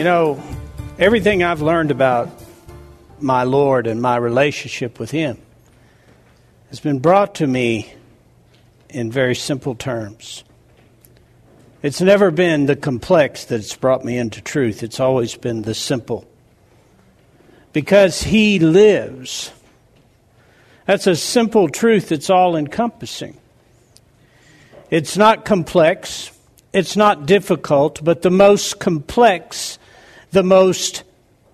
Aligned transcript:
You 0.00 0.04
know, 0.04 0.42
everything 0.98 1.42
I've 1.42 1.60
learned 1.60 1.90
about 1.90 2.30
my 3.18 3.42
Lord 3.42 3.86
and 3.86 4.00
my 4.00 4.16
relationship 4.16 4.98
with 4.98 5.10
Him 5.10 5.36
has 6.70 6.80
been 6.80 7.00
brought 7.00 7.34
to 7.34 7.46
me 7.46 7.92
in 8.88 9.12
very 9.12 9.34
simple 9.34 9.74
terms. 9.74 10.42
It's 11.82 12.00
never 12.00 12.30
been 12.30 12.64
the 12.64 12.76
complex 12.76 13.44
that's 13.44 13.76
brought 13.76 14.02
me 14.02 14.16
into 14.16 14.40
truth, 14.40 14.82
it's 14.82 15.00
always 15.00 15.34
been 15.34 15.60
the 15.60 15.74
simple. 15.74 16.26
Because 17.74 18.22
He 18.22 18.58
lives. 18.58 19.52
That's 20.86 21.08
a 21.08 21.14
simple 21.14 21.68
truth 21.68 22.08
that's 22.08 22.30
all 22.30 22.56
encompassing. 22.56 23.36
It's 24.90 25.18
not 25.18 25.44
complex, 25.44 26.30
it's 26.72 26.96
not 26.96 27.26
difficult, 27.26 28.02
but 28.02 28.22
the 28.22 28.30
most 28.30 28.78
complex 28.80 29.78
the 30.30 30.42
most 30.42 31.02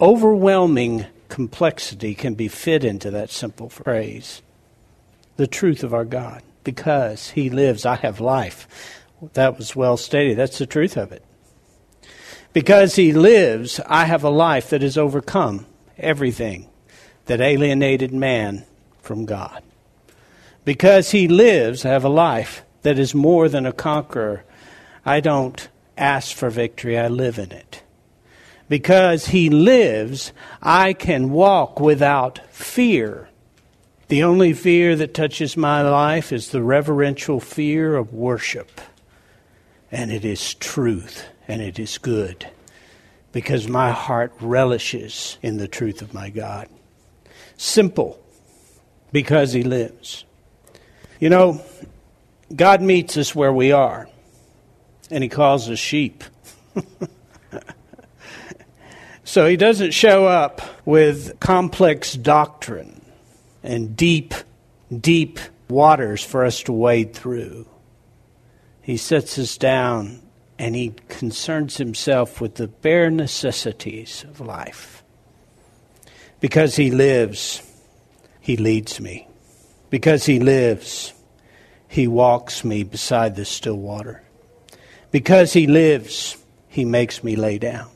overwhelming 0.01 1.07
complexity 1.29 2.15
can 2.15 2.35
be 2.35 2.49
fit 2.49 2.85
into 2.85 3.11
that 3.11 3.31
simple 3.31 3.69
phrase 3.69 4.43
the 5.37 5.47
truth 5.47 5.83
of 5.85 5.93
our 5.93 6.05
God. 6.05 6.43
Because 6.65 7.31
He 7.31 7.51
lives, 7.51 7.85
I 7.85 7.97
have 7.97 8.21
life. 8.21 9.03
That 9.35 9.59
was 9.59 9.77
well 9.77 9.97
stated. 9.97 10.39
That's 10.39 10.59
the 10.59 10.67
truth 10.67 10.97
of 10.97 11.13
it. 11.13 11.23
Because 12.53 12.97
He 12.97 13.13
lives, 13.13 13.79
I 13.87 14.07
have 14.07 14.25
a 14.25 14.31
life 14.31 14.71
that 14.71 14.83
has 14.83 14.97
overcome 14.97 15.67
everything 15.99 16.69
that 17.27 17.41
alienated 17.41 18.13
man 18.13 18.65
from 19.03 19.27
God. 19.27 19.63
Because 20.65 21.11
He 21.11 21.29
lives, 21.29 21.85
I 21.85 21.91
have 21.91 22.05
a 22.05 22.09
life 22.09 22.63
that 22.81 22.99
is 22.99 23.15
more 23.15 23.49
than 23.49 23.67
a 23.67 23.73
conqueror. 23.73 24.45
I 25.05 25.21
don't 25.21 25.69
ask 25.99 26.35
for 26.35 26.49
victory, 26.51 26.99
I 26.99 27.09
live 27.09 27.39
in 27.39 27.53
it 27.53 27.83
because 28.69 29.27
he 29.27 29.49
lives, 29.49 30.33
I 30.63 30.93
can 30.93 31.31
walk 31.31 31.81
without 31.81 32.41
fear. 32.53 33.29
The 34.09 34.23
only 34.23 34.53
fear 34.53 34.97
that 34.97 35.15
touches 35.15 35.57
my 35.57 35.83
life 35.83 36.33
is 36.33 36.51
the 36.51 36.63
reverential 36.63 37.41
fear 37.41 37.97
of 37.97 38.13
worship. 38.13 38.81
And 39.91 40.11
it 40.11 40.25
is 40.25 40.55
truth, 40.55 41.27
and 41.47 41.63
it 41.63 41.79
is 41.79 41.99
good, 41.99 42.49
because 43.33 43.69
my 43.69 43.93
heart 43.93 44.33
relishes 44.41 45.39
in 45.43 45.59
the 45.59 45.69
truth 45.69 46.03
of 46.03 46.13
my 46.13 46.31
God. 46.31 46.69
Simple, 47.57 48.21
because 49.13 49.53
he 49.53 49.63
lives. 49.63 50.25
You 51.21 51.31
know, 51.31 51.63
God 52.55 52.83
meets 52.83 53.17
us 53.17 53.35
where 53.35 53.53
we 53.53 53.73
are, 53.73 54.09
and 55.11 55.23
he 55.23 55.29
calls 55.29 55.71
us 55.71 55.79
sheep. 55.79 56.25
So 59.27 59.49
he 59.49 59.57
doesn't 59.57 59.91
show 59.91 60.25
up 60.25 60.63
with 60.87 61.41
complex 61.41 62.13
doctrine 62.13 63.05
and 63.61 63.97
deep, 63.97 64.35
deep 64.97 65.41
waters 65.69 66.23
for 66.25 66.45
us 66.45 66.63
to 66.63 66.73
wade 66.73 67.13
through. 67.13 67.67
He 68.83 68.97
sets 68.97 69.37
us 69.37 69.59
down 69.59 70.23
and 70.61 70.77
he 70.77 70.95
concerns 71.09 71.77
himself 71.77 72.41
with 72.41 72.55
the 72.55 72.69
bare 72.69 73.11
necessities 73.11 74.25
of 74.29 74.39
life. 74.39 75.03
Because 76.39 76.77
he 76.77 76.93
lives, 76.93 77.63
he 78.41 78.57
leads 78.57 79.01
me. 79.01 79.27
Because 79.91 80.25
he 80.25 80.39
lives, 80.39 81.13
he 81.89 82.07
walks 82.07 82.65
me 82.65 82.85
beside 82.85 83.35
the 83.35 83.45
still 83.45 83.77
water. 83.77 84.23
Because 85.11 85.53
he 85.53 85.67
lives, 85.67 86.37
he 86.69 86.85
makes 86.85 87.25
me 87.25 87.35
lay 87.35 87.59
down. 87.59 87.91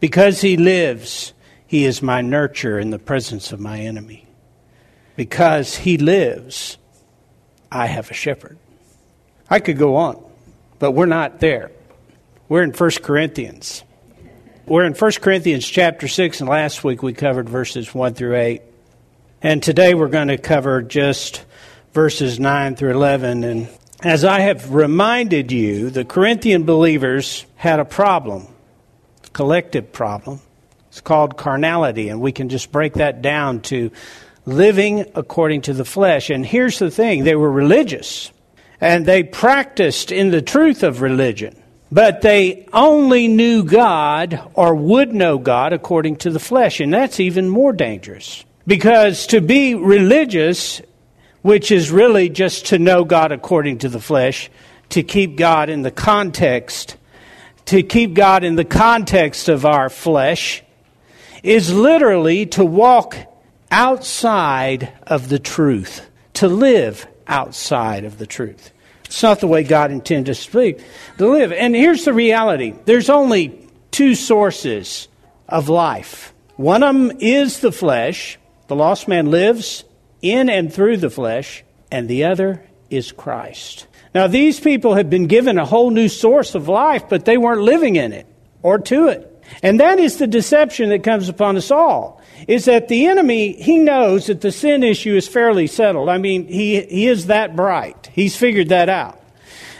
Because 0.00 0.40
he 0.40 0.56
lives, 0.56 1.32
he 1.66 1.84
is 1.84 2.02
my 2.02 2.20
nurture 2.20 2.78
in 2.78 2.90
the 2.90 2.98
presence 2.98 3.52
of 3.52 3.60
my 3.60 3.80
enemy. 3.80 4.26
Because 5.16 5.76
he 5.76 5.96
lives, 5.96 6.76
I 7.72 7.86
have 7.86 8.10
a 8.10 8.14
shepherd. 8.14 8.58
I 9.48 9.60
could 9.60 9.78
go 9.78 9.96
on, 9.96 10.22
but 10.78 10.92
we're 10.92 11.06
not 11.06 11.40
there. 11.40 11.70
We're 12.48 12.62
in 12.62 12.72
1 12.72 12.90
Corinthians. 13.02 13.82
We're 14.66 14.84
in 14.84 14.94
1 14.94 15.12
Corinthians 15.20 15.66
chapter 15.66 16.08
6, 16.08 16.40
and 16.40 16.48
last 16.48 16.84
week 16.84 17.02
we 17.02 17.12
covered 17.12 17.48
verses 17.48 17.94
1 17.94 18.14
through 18.14 18.36
8. 18.36 18.62
And 19.40 19.62
today 19.62 19.94
we're 19.94 20.08
going 20.08 20.28
to 20.28 20.38
cover 20.38 20.82
just 20.82 21.44
verses 21.92 22.38
9 22.38 22.76
through 22.76 22.90
11. 22.90 23.44
And 23.44 23.68
as 24.02 24.24
I 24.24 24.40
have 24.40 24.72
reminded 24.72 25.52
you, 25.52 25.88
the 25.90 26.04
Corinthian 26.04 26.64
believers 26.64 27.46
had 27.56 27.80
a 27.80 27.84
problem 27.84 28.48
collective 29.36 29.92
problem. 29.92 30.40
It's 30.88 31.02
called 31.02 31.36
carnality, 31.36 32.08
and 32.08 32.22
we 32.22 32.32
can 32.32 32.48
just 32.48 32.72
break 32.72 32.94
that 32.94 33.20
down 33.20 33.60
to 33.64 33.90
living 34.46 35.04
according 35.14 35.60
to 35.62 35.74
the 35.74 35.84
flesh. 35.84 36.30
And 36.30 36.44
here's 36.44 36.78
the 36.78 36.90
thing 36.90 37.22
they 37.22 37.36
were 37.36 37.52
religious, 37.52 38.32
and 38.80 39.04
they 39.04 39.22
practiced 39.22 40.10
in 40.10 40.30
the 40.30 40.40
truth 40.40 40.82
of 40.82 41.02
religion, 41.02 41.54
but 41.92 42.22
they 42.22 42.66
only 42.72 43.28
knew 43.28 43.62
God 43.62 44.40
or 44.54 44.74
would 44.74 45.12
know 45.12 45.36
God 45.36 45.74
according 45.74 46.16
to 46.16 46.30
the 46.30 46.40
flesh, 46.40 46.80
and 46.80 46.94
that's 46.94 47.20
even 47.20 47.46
more 47.46 47.74
dangerous. 47.74 48.42
Because 48.66 49.26
to 49.26 49.42
be 49.42 49.74
religious, 49.74 50.80
which 51.42 51.70
is 51.70 51.90
really 51.90 52.30
just 52.30 52.64
to 52.68 52.78
know 52.78 53.04
God 53.04 53.32
according 53.32 53.80
to 53.80 53.90
the 53.90 54.00
flesh, 54.00 54.48
to 54.88 55.02
keep 55.02 55.36
God 55.36 55.68
in 55.68 55.82
the 55.82 55.90
context 55.90 56.96
to 57.66 57.82
keep 57.82 58.14
God 58.14 58.44
in 58.44 58.56
the 58.56 58.64
context 58.64 59.48
of 59.48 59.66
our 59.66 59.88
flesh 59.88 60.62
is 61.42 61.72
literally 61.72 62.46
to 62.46 62.64
walk 62.64 63.16
outside 63.70 64.92
of 65.06 65.28
the 65.28 65.38
truth, 65.38 66.08
to 66.34 66.48
live 66.48 67.06
outside 67.26 68.04
of 68.04 68.18
the 68.18 68.26
truth. 68.26 68.72
It's 69.04 69.22
not 69.22 69.40
the 69.40 69.46
way 69.46 69.62
God 69.62 69.90
intended 69.92 70.30
us 70.32 70.46
to 70.46 70.76
live. 71.18 71.52
And 71.52 71.74
here's 71.74 72.04
the 72.04 72.12
reality 72.12 72.74
there's 72.84 73.10
only 73.10 73.68
two 73.90 74.14
sources 74.14 75.08
of 75.48 75.68
life. 75.68 76.32
One 76.56 76.82
of 76.82 76.94
them 76.94 77.18
is 77.20 77.60
the 77.60 77.72
flesh, 77.72 78.38
the 78.66 78.76
lost 78.76 79.08
man 79.08 79.30
lives 79.30 79.84
in 80.22 80.48
and 80.48 80.72
through 80.72 80.96
the 80.96 81.10
flesh, 81.10 81.64
and 81.90 82.08
the 82.08 82.24
other 82.24 82.64
is 82.90 83.12
Christ. 83.12 83.86
Now, 84.16 84.28
these 84.28 84.58
people 84.58 84.94
had 84.94 85.10
been 85.10 85.26
given 85.26 85.58
a 85.58 85.66
whole 85.66 85.90
new 85.90 86.08
source 86.08 86.54
of 86.54 86.68
life, 86.68 87.06
but 87.10 87.26
they 87.26 87.36
weren't 87.36 87.60
living 87.60 87.96
in 87.96 88.14
it 88.14 88.26
or 88.62 88.78
to 88.78 89.08
it. 89.08 89.44
And 89.62 89.78
that 89.80 89.98
is 89.98 90.16
the 90.16 90.26
deception 90.26 90.88
that 90.88 91.02
comes 91.02 91.28
upon 91.28 91.58
us 91.58 91.70
all. 91.70 92.22
Is 92.48 92.64
that 92.64 92.88
the 92.88 93.08
enemy, 93.08 93.52
he 93.52 93.76
knows 93.76 94.28
that 94.28 94.40
the 94.40 94.52
sin 94.52 94.82
issue 94.82 95.14
is 95.16 95.28
fairly 95.28 95.66
settled. 95.66 96.08
I 96.08 96.16
mean, 96.16 96.46
he, 96.46 96.80
he 96.80 97.08
is 97.08 97.26
that 97.26 97.56
bright. 97.56 98.08
He's 98.14 98.34
figured 98.34 98.70
that 98.70 98.88
out. 98.88 99.20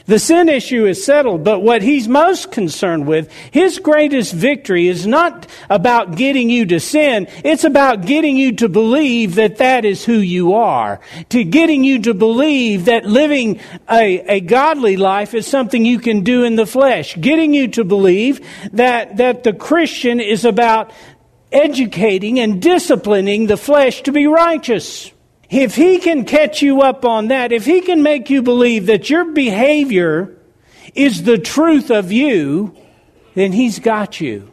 The 0.07 0.21
sin 0.21 0.49
issue 0.49 0.87
is 0.87 1.05
settled, 1.05 1.43
but 1.43 1.63
what 1.63 1.83
he's 1.83 2.07
most 2.07 2.53
concerned 2.53 3.09
with, 3.09 3.31
his 3.51 3.81
greatest 3.81 4.33
victory 4.33 4.87
is 4.87 5.05
not 5.05 5.49
about 5.69 6.15
getting 6.15 6.49
you 6.49 6.65
to 6.67 6.79
sin. 6.79 7.27
It's 7.45 7.65
about 7.65 8.07
getting 8.07 8.37
you 8.37 8.53
to 8.57 8.69
believe 8.69 9.35
that 9.35 9.57
that 9.57 9.85
is 9.85 10.05
who 10.05 10.19
you 10.19 10.55
are. 10.55 11.01
To 11.31 11.43
getting 11.43 11.83
you 11.83 12.03
to 12.03 12.15
believe 12.15 12.85
that 12.85 13.05
living 13.05 13.59
a, 13.91 14.21
a 14.37 14.41
godly 14.41 14.97
life 14.97 15.35
is 15.35 15.47
something 15.47 15.85
you 15.85 15.99
can 15.99 16.23
do 16.23 16.45
in 16.45 16.55
the 16.55 16.67
flesh. 16.67 17.17
Getting 17.21 17.53
you 17.53 17.67
to 17.69 17.85
believe 17.85 18.47
that, 18.73 19.17
that 19.17 19.43
the 19.43 19.53
Christian 19.53 20.21
is 20.21 20.45
about 20.45 20.93
educating 21.51 22.39
and 22.39 22.63
disciplining 22.63 23.49
the 23.49 23.57
flesh 23.57 24.03
to 24.03 24.13
be 24.13 24.29
righteous. 24.29 25.11
If 25.49 25.77
he 25.77 25.99
can 25.99 26.25
catch 26.25 26.63
you 26.63 26.83
up 26.83 27.05
on 27.05 27.29
that, 27.29 27.53
if 27.53 27.65
he 27.65 27.81
can 27.81 28.03
make 28.03 28.31
you 28.31 28.43
believe 28.43 28.87
that 28.87 29.09
your 29.09 29.25
behavior 29.27 30.37
is 30.95 31.23
the 31.23 31.39
truth 31.39 31.91
of 31.91 32.11
you, 32.11 32.77
then 33.35 33.53
he's 33.53 33.79
got 33.79 34.21
you. 34.21 34.51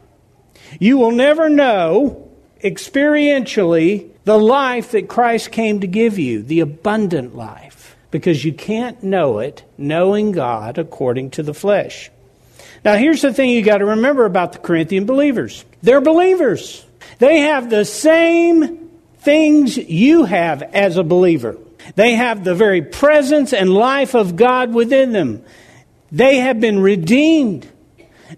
You 0.79 0.97
will 0.97 1.11
never 1.11 1.49
know 1.49 2.29
experientially 2.63 4.09
the 4.23 4.37
life 4.37 4.91
that 4.91 5.09
Christ 5.09 5.51
came 5.51 5.81
to 5.81 5.87
give 5.87 6.17
you, 6.19 6.43
the 6.43 6.59
abundant 6.59 7.35
life, 7.35 7.95
because 8.11 8.45
you 8.45 8.53
can't 8.53 9.01
know 9.03 9.39
it 9.39 9.63
knowing 9.77 10.31
God 10.31 10.77
according 10.77 11.31
to 11.31 11.43
the 11.43 11.53
flesh. 11.53 12.09
Now, 12.85 12.95
here's 12.95 13.21
the 13.21 13.33
thing 13.33 13.49
you 13.49 13.63
got 13.63 13.77
to 13.77 13.85
remember 13.85 14.25
about 14.25 14.53
the 14.53 14.59
Corinthian 14.59 15.05
believers 15.05 15.65
they're 15.81 16.01
believers, 16.01 16.85
they 17.19 17.39
have 17.39 17.69
the 17.69 17.85
same 17.85 18.82
things 19.23 19.77
you 19.77 20.25
have 20.25 20.61
as 20.61 20.97
a 20.97 21.03
believer. 21.03 21.57
They 21.95 22.13
have 22.15 22.43
the 22.43 22.55
very 22.55 22.81
presence 22.81 23.53
and 23.53 23.73
life 23.73 24.15
of 24.15 24.35
God 24.35 24.73
within 24.73 25.11
them. 25.11 25.43
They 26.11 26.37
have 26.37 26.59
been 26.59 26.79
redeemed. 26.79 27.69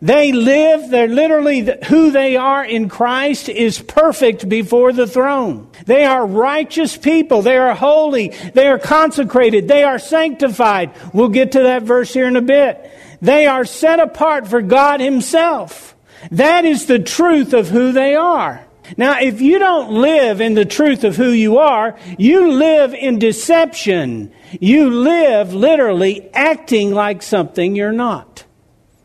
They 0.01 0.31
live, 0.31 0.89
they're 0.89 1.07
literally 1.07 1.69
who 1.87 2.11
they 2.11 2.35
are 2.35 2.65
in 2.65 2.89
Christ 2.89 3.47
is 3.47 3.81
perfect 3.81 4.47
before 4.49 4.91
the 4.91 5.07
throne. 5.07 5.69
They 5.85 6.05
are 6.05 6.25
righteous 6.25 6.97
people. 6.97 7.41
They 7.41 7.57
are 7.57 7.73
holy. 7.73 8.29
They 8.53 8.67
are 8.67 8.79
consecrated. 8.79 9.67
They 9.67 9.83
are 9.83 9.99
sanctified. 9.99 10.91
We'll 11.13 11.29
get 11.29 11.53
to 11.53 11.63
that 11.63 11.83
verse 11.83 12.13
here 12.13 12.27
in 12.27 12.35
a 12.35 12.41
bit. 12.41 12.91
They 13.21 13.47
are 13.47 13.65
set 13.65 13.99
apart 13.99 14.47
for 14.47 14.61
God 14.61 14.99
Himself. 14.99 15.95
That 16.31 16.65
is 16.65 16.87
the 16.87 16.99
truth 16.99 17.53
of 17.53 17.69
who 17.69 17.91
they 17.91 18.15
are. 18.15 18.64
Now, 18.97 19.19
if 19.19 19.41
you 19.41 19.59
don't 19.59 19.91
live 19.91 20.41
in 20.41 20.53
the 20.53 20.65
truth 20.65 21.03
of 21.03 21.15
who 21.15 21.29
you 21.29 21.57
are, 21.57 21.97
you 22.17 22.51
live 22.51 22.93
in 22.93 23.19
deception. 23.19 24.31
You 24.59 24.89
live 24.89 25.53
literally 25.53 26.29
acting 26.33 26.93
like 26.93 27.21
something 27.21 27.75
you're 27.75 27.91
not, 27.91 28.45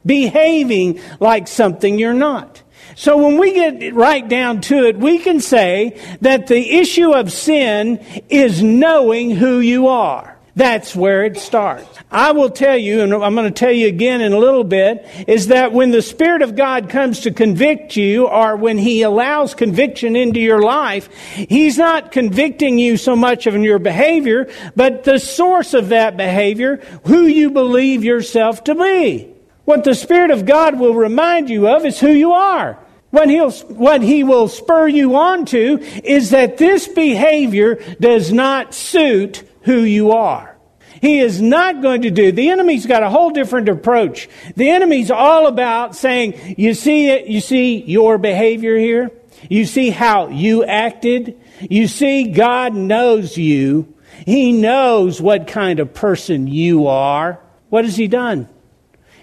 behaving 0.05 1.01
like 1.19 1.49
something 1.49 1.99
you're 1.99 2.15
not. 2.15 2.63
So 2.95 3.17
when 3.17 3.39
we 3.39 3.55
get 3.55 3.95
right 3.95 4.29
down 4.29 4.61
to 4.63 4.85
it, 4.87 4.99
we 4.99 5.19
can 5.19 5.41
say 5.41 5.99
that 6.21 6.49
the 6.49 6.79
issue 6.79 7.13
of 7.13 7.33
sin 7.33 8.05
is 8.29 8.63
knowing 8.63 9.31
who 9.31 9.61
you 9.61 9.89
are. 9.89 10.30
That's 10.57 10.97
where 10.97 11.25
it 11.25 11.37
starts. 11.37 11.87
I 12.11 12.33
will 12.33 12.51
tell 12.51 12.77
you, 12.77 13.03
and 13.03 13.15
I'm 13.15 13.35
going 13.35 13.53
to 13.53 13.59
tell 13.59 13.71
you 13.71 13.87
again 13.87 14.21
in 14.21 14.33
a 14.33 14.39
little 14.39 14.65
bit, 14.65 15.07
is 15.29 15.49
that 15.49 15.73
when 15.73 15.91
the 15.91 16.03
Spirit 16.03 16.43
of 16.43 16.57
God 16.57 16.89
comes 16.89 17.21
to 17.21 17.31
convict 17.31 17.97
you, 17.97 18.27
or 18.27 18.57
when 18.57 18.77
He 18.77 19.03
allows 19.03 19.55
conviction 19.55 20.17
into 20.17 20.41
your 20.41 20.61
life, 20.61 21.09
He's 21.35 21.79
not 21.79 22.11
convicting 22.11 22.79
you 22.79 22.97
so 22.97 23.15
much 23.15 23.47
of 23.47 23.55
your 23.55 23.79
behavior, 23.79 24.49
but 24.75 25.05
the 25.05 25.19
source 25.19 25.73
of 25.73 25.91
that 25.91 26.17
behavior, 26.17 26.77
who 27.05 27.27
you 27.27 27.51
believe 27.51 28.05
yourself 28.05 28.65
to 28.65 28.75
be. 28.75 29.33
What 29.65 29.85
the 29.85 29.95
Spirit 29.95 30.33
of 30.33 30.47
God 30.47 30.81
will 30.81 30.95
remind 30.95 31.49
you 31.49 31.69
of 31.69 31.85
is 31.85 32.01
who 32.01 32.11
you 32.11 32.33
are. 32.33 32.79
What, 33.11 33.29
he'll, 33.29 33.51
what 33.51 34.03
he 34.03 34.23
will 34.23 34.49
spur 34.49 34.89
you 34.89 35.17
on 35.17 35.45
to 35.47 35.79
is 36.05 36.31
that 36.31 36.59
this 36.59 36.87
behavior 36.87 37.77
does 37.99 38.33
not 38.33 38.73
suit 38.73 39.45
who 39.63 39.81
you 39.81 40.13
are. 40.13 40.57
He 41.01 41.21
is 41.21 41.41
not 41.41 41.83
going 41.83 42.03
to 42.03 42.11
do. 42.11 42.33
The 42.33 42.51
enemy's 42.51 42.87
got 42.87 43.03
a 43.03 43.11
whole 43.11 43.31
different 43.31 43.69
approach. 43.69 44.29
The 44.57 44.71
enemy's 44.71 45.11
all 45.11 45.47
about 45.47 45.97
saying, 45.97 46.57
you 46.59 46.75
see 46.75 47.09
it, 47.09 47.27
you 47.27 47.41
see 47.41 47.83
your 47.83 48.19
behavior 48.19 48.77
here. 48.77 49.11
You 49.49 49.65
see 49.65 49.91
how 49.91 50.29
you 50.29 50.65
acted. 50.65 51.41
You 51.61 51.89
see 51.89 52.25
God 52.25 52.75
knows 52.75 53.39
you. 53.39 53.95
He 54.27 54.53
knows 54.53 55.21
what 55.21 55.47
kind 55.47 55.81
of 55.81 55.95
person 55.95 56.47
you 56.47 56.89
are. 56.89 57.41
What 57.71 57.85
has 57.85 57.97
he 57.97 58.09
done? 58.09 58.49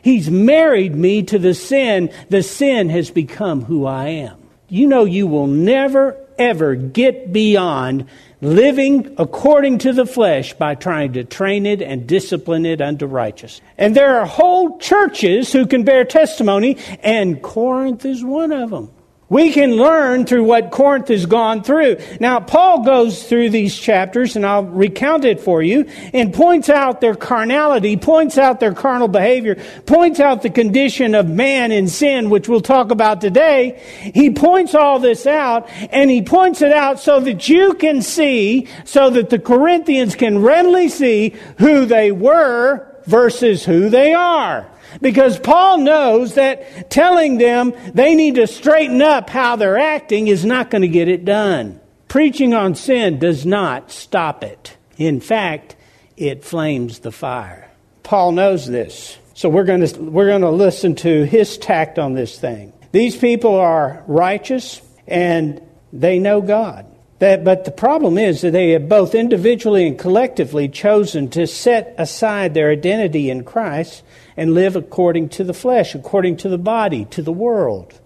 He's 0.02 0.32
married 0.32 0.96
me 0.96 1.24
to 1.24 1.38
the 1.38 1.54
sin. 1.54 2.12
The 2.30 2.42
sin 2.42 2.90
has 2.90 3.12
become 3.12 3.64
who 3.66 3.86
I 3.86 4.08
am. 4.08 4.38
You 4.70 4.88
know 4.88 5.06
you 5.06 5.28
will 5.28 5.48
never 5.48 6.18
ever 6.38 6.76
get 6.76 7.34
beyond 7.34 8.08
living 8.42 9.16
according 9.18 9.80
to 9.80 9.94
the 9.94 10.06
flesh 10.06 10.54
by 10.54 10.76
trying 10.76 11.14
to 11.14 11.24
train 11.24 11.66
it 11.66 11.82
and 11.82 12.08
discipline 12.08 12.66
it 12.66 12.82
unto 12.82 13.06
righteousness. 13.06 13.62
And 13.78 13.96
there 13.96 14.20
are 14.20 14.26
whole 14.26 14.78
churches 14.80 15.52
who 15.52 15.66
can 15.66 15.84
bear 15.84 16.06
testimony, 16.06 16.78
and 17.02 17.42
Corinth 17.42 18.06
is 18.06 18.24
one 18.24 18.52
of 18.52 18.70
them. 18.70 18.92
We 19.30 19.52
can 19.52 19.76
learn 19.76 20.26
through 20.26 20.46
what 20.46 20.72
Corinth 20.72 21.10
has 21.10 21.26
gone 21.26 21.62
through. 21.62 21.98
Now, 22.22 22.40
Paul 22.40 22.86
goes 22.86 23.28
through 23.28 23.50
these 23.50 23.78
chapters, 23.78 24.38
and 24.38 24.46
I'll 24.46 24.64
recount 24.64 25.26
it 25.26 25.42
for 25.42 25.62
you, 25.62 25.90
and 26.14 26.34
points 26.34 26.70
out 26.70 27.02
their 27.02 27.16
carnality, 27.16 27.98
points 27.98 28.38
out 28.38 28.62
their 28.62 28.74
carnal 28.74 29.10
behavior, 29.10 29.62
points 29.86 30.22
out 30.22 30.44
the 30.44 30.50
condition 30.50 31.14
of 31.14 31.28
man 31.28 31.74
in 31.74 31.90
sin, 31.90 32.30
which 32.30 32.48
we'll 32.48 32.62
talk 32.62 32.90
about 32.92 33.20
today. 33.20 33.82
He 34.14 34.30
points 34.30 34.74
all 34.74 35.00
this 35.00 35.28
out, 35.28 35.68
and 35.92 36.10
he 36.10 36.22
points 36.22 36.62
it 36.62 36.72
out 36.72 37.02
so 37.02 37.20
that 37.20 37.50
you 37.50 37.74
can 37.74 38.02
see, 38.02 38.68
so 38.86 39.10
that 39.10 39.30
the 39.30 39.40
Corinthians 39.40 40.16
can 40.16 40.42
readily 40.42 40.88
see 40.88 41.36
who 41.58 41.86
they 41.86 42.14
were 42.14 42.88
versus 43.06 43.66
who 43.66 43.90
they 43.90 44.14
are. 44.14 44.70
Because 45.02 45.40
Paul 45.40 45.80
knows 45.80 46.36
that 46.36 46.90
telling 46.90 47.38
them 47.38 47.74
they 47.94 48.16
need 48.16 48.36
to 48.36 48.48
straighten 48.48 49.02
up 49.02 49.30
how 49.30 49.56
they're 49.56 49.78
acting 49.78 50.28
is 50.28 50.46
not 50.46 50.70
going 50.70 50.82
to 50.82 50.88
get 50.88 51.08
it 51.08 51.26
done. 51.26 51.80
Preaching 52.08 52.54
on 52.54 52.76
sin 52.76 53.20
does 53.20 53.46
not 53.46 53.92
stop 53.92 54.44
it. 54.44 54.78
In 54.98 55.20
fact, 55.20 55.76
it 56.16 56.44
flames 56.44 57.00
the 57.00 57.12
fire. 57.12 57.70
Paul 58.04 58.32
knows 58.32 58.66
this. 58.66 59.18
So 59.34 59.50
we're 59.50 59.66
going 59.66 59.86
to, 59.86 60.00
we're 60.02 60.28
going 60.28 60.42
to 60.42 60.50
listen 60.50 60.96
to 60.96 61.24
his 61.26 61.58
tact 61.58 62.00
on 62.00 62.14
this 62.14 62.40
thing. 62.40 62.74
These 62.92 63.18
people 63.18 63.56
are 63.56 64.04
righteous 64.08 64.82
and 65.06 65.62
they 65.94 66.18
know 66.18 66.42
God. 66.42 66.86
That, 67.20 67.44
but 67.44 67.66
the 67.66 67.72
problem 67.72 68.18
is 68.18 68.42
that 68.42 68.52
they 68.52 68.72
have 68.72 68.88
both 68.88 69.16
individually 69.16 69.88
and 69.88 69.98
collectively 69.98 70.70
chosen 70.70 71.30
to 71.30 71.48
set 71.48 71.96
aside 71.98 72.54
their 72.54 72.70
identity 72.70 73.30
in 73.32 73.44
Christ 73.44 74.04
and 74.36 74.54
live 74.54 74.76
according 74.76 75.30
to 75.30 75.44
the 75.44 75.54
flesh, 75.54 75.96
according 75.96 76.38
to 76.38 76.50
the 76.50 76.60
body, 76.60 77.06
to 77.06 77.24
the 77.24 77.32
world. 77.32 78.00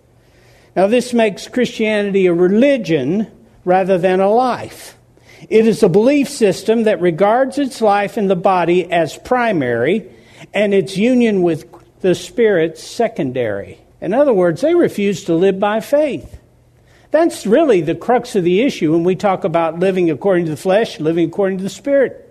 Now, 0.75 0.88
this 0.88 1.13
makes 1.13 1.50
Christianity 1.50 2.27
a 2.27 2.34
religion 2.34 3.27
rather 3.65 3.98
than 3.98 4.22
a 4.22 4.30
life. 4.30 4.98
It 5.50 5.68
is 5.68 5.84
a 5.84 5.89
belief 5.89 6.30
system 6.30 6.84
that 6.84 7.01
regards 7.01 7.58
its 7.58 7.82
life 7.82 8.18
in 8.18 8.27
the 8.27 8.36
body 8.38 8.89
as 8.89 9.18
primary 9.18 10.10
and 10.53 10.74
its 10.74 10.96
union 10.96 11.41
with 11.41 11.65
the 12.00 12.15
Spirit 12.15 12.77
secondary. 12.77 13.80
In 14.00 14.13
other 14.13 14.34
words, 14.34 14.62
they 14.62 14.74
refuse 14.74 15.25
to 15.25 15.36
live 15.36 15.60
by 15.60 15.82
faith. 15.82 16.38
That's 17.12 17.46
really 17.46 17.82
the 17.82 17.96
crux 17.96 18.36
of 18.36 18.44
the 18.44 18.62
issue 18.62 18.94
when 18.94 19.03
we 19.03 19.15
talk 19.15 19.44
about 19.44 19.80
living 19.80 20.10
according 20.10 20.46
to 20.46 20.51
the 20.51 20.58
flesh, 20.58 21.00
living 21.00 21.27
according 21.27 21.58
to 21.58 21.63
the 21.63 21.70
Spirit. 21.70 22.27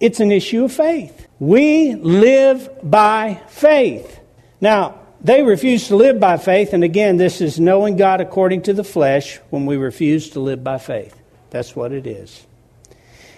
It's 0.00 0.20
an 0.20 0.32
issue 0.32 0.64
of 0.64 0.72
faith. 0.72 1.28
We 1.38 1.94
live 1.94 2.68
by 2.82 3.40
faith. 3.48 4.20
Now, 4.60 5.00
they 5.20 5.42
refuse 5.42 5.88
to 5.88 5.96
live 5.96 6.20
by 6.20 6.36
faith, 6.36 6.74
and 6.74 6.84
again, 6.84 7.16
this 7.16 7.40
is 7.40 7.58
knowing 7.58 7.96
God 7.96 8.20
according 8.20 8.62
to 8.62 8.74
the 8.74 8.84
flesh 8.84 9.38
when 9.50 9.64
we 9.66 9.76
refuse 9.76 10.30
to 10.30 10.40
live 10.40 10.62
by 10.62 10.78
faith. 10.78 11.18
That's 11.50 11.74
what 11.74 11.92
it 11.92 12.06
is. 12.06 12.44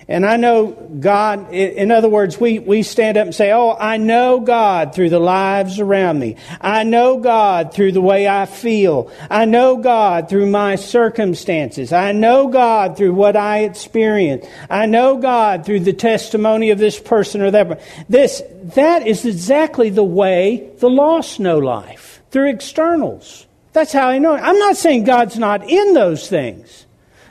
And 0.08 0.24
I 0.24 0.36
know 0.36 0.68
God, 0.68 1.52
in 1.52 1.90
other 1.90 2.08
words, 2.08 2.38
we, 2.38 2.60
we 2.60 2.84
stand 2.84 3.16
up 3.16 3.24
and 3.26 3.34
say, 3.34 3.50
Oh, 3.50 3.76
I 3.76 3.96
know 3.96 4.38
God 4.38 4.94
through 4.94 5.10
the 5.10 5.18
lives 5.18 5.80
around 5.80 6.20
me. 6.20 6.36
I 6.60 6.84
know 6.84 7.18
God 7.18 7.74
through 7.74 7.90
the 7.90 8.00
way 8.00 8.28
I 8.28 8.46
feel. 8.46 9.10
I 9.28 9.46
know 9.46 9.78
God 9.78 10.28
through 10.28 10.46
my 10.46 10.76
circumstances. 10.76 11.92
I 11.92 12.12
know 12.12 12.46
God 12.46 12.96
through 12.96 13.14
what 13.14 13.34
I 13.34 13.64
experience. 13.64 14.46
I 14.70 14.86
know 14.86 15.16
God 15.16 15.66
through 15.66 15.80
the 15.80 15.92
testimony 15.92 16.70
of 16.70 16.78
this 16.78 17.00
person 17.00 17.42
or 17.42 17.50
that. 17.50 17.80
This, 18.08 18.44
that 18.76 19.08
is 19.08 19.24
exactly 19.24 19.90
the 19.90 20.04
way 20.04 20.70
the 20.78 20.90
lost 20.90 21.40
know 21.40 21.58
life, 21.58 22.22
through 22.30 22.50
externals. 22.50 23.46
That's 23.72 23.92
how 23.92 24.06
I 24.06 24.18
know 24.18 24.36
it. 24.36 24.40
I'm 24.40 24.58
not 24.60 24.76
saying 24.76 25.02
God's 25.02 25.36
not 25.36 25.68
in 25.68 25.94
those 25.94 26.28
things. 26.28 26.86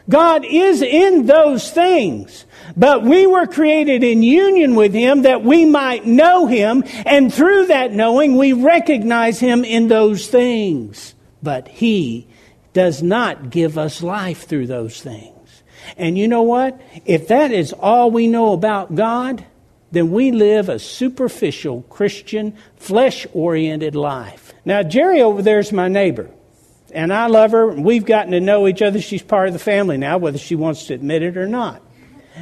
God 0.09 0.45
is 0.45 0.81
in 0.81 1.25
those 1.25 1.71
things. 1.71 2.44
But 2.77 3.03
we 3.03 3.25
were 3.25 3.47
created 3.47 4.03
in 4.03 4.21
union 4.21 4.75
with 4.75 4.93
Him 4.93 5.21
that 5.21 5.43
we 5.43 5.65
might 5.65 6.05
know 6.05 6.45
Him, 6.45 6.83
and 7.05 7.33
through 7.33 7.67
that 7.67 7.93
knowing, 7.93 8.37
we 8.37 8.53
recognize 8.53 9.39
Him 9.39 9.63
in 9.63 9.87
those 9.87 10.27
things. 10.27 11.15
But 11.41 11.67
He 11.67 12.27
does 12.73 13.01
not 13.01 13.49
give 13.49 13.77
us 13.77 14.03
life 14.03 14.47
through 14.47 14.67
those 14.67 15.01
things. 15.01 15.63
And 15.97 16.17
you 16.17 16.27
know 16.27 16.41
what? 16.41 16.81
If 17.05 17.29
that 17.29 17.51
is 17.51 17.71
all 17.71 18.11
we 18.11 18.27
know 18.27 18.53
about 18.53 18.95
God, 18.95 19.45
then 19.91 20.11
we 20.11 20.31
live 20.31 20.67
a 20.67 20.79
superficial 20.79 21.83
Christian, 21.83 22.57
flesh 22.75 23.25
oriented 23.33 23.95
life. 23.95 24.53
Now, 24.65 24.83
Jerry 24.83 25.21
over 25.21 25.41
there 25.41 25.59
is 25.59 25.71
my 25.71 25.87
neighbor 25.87 26.29
and 26.95 27.13
I 27.13 27.27
love 27.27 27.51
her. 27.51 27.67
We've 27.67 28.05
gotten 28.05 28.31
to 28.31 28.39
know 28.39 28.67
each 28.67 28.81
other. 28.81 29.01
She's 29.01 29.21
part 29.21 29.47
of 29.47 29.53
the 29.53 29.59
family 29.59 29.97
now, 29.97 30.17
whether 30.17 30.37
she 30.37 30.55
wants 30.55 30.87
to 30.87 30.93
admit 30.93 31.23
it 31.23 31.37
or 31.37 31.47
not. 31.47 31.81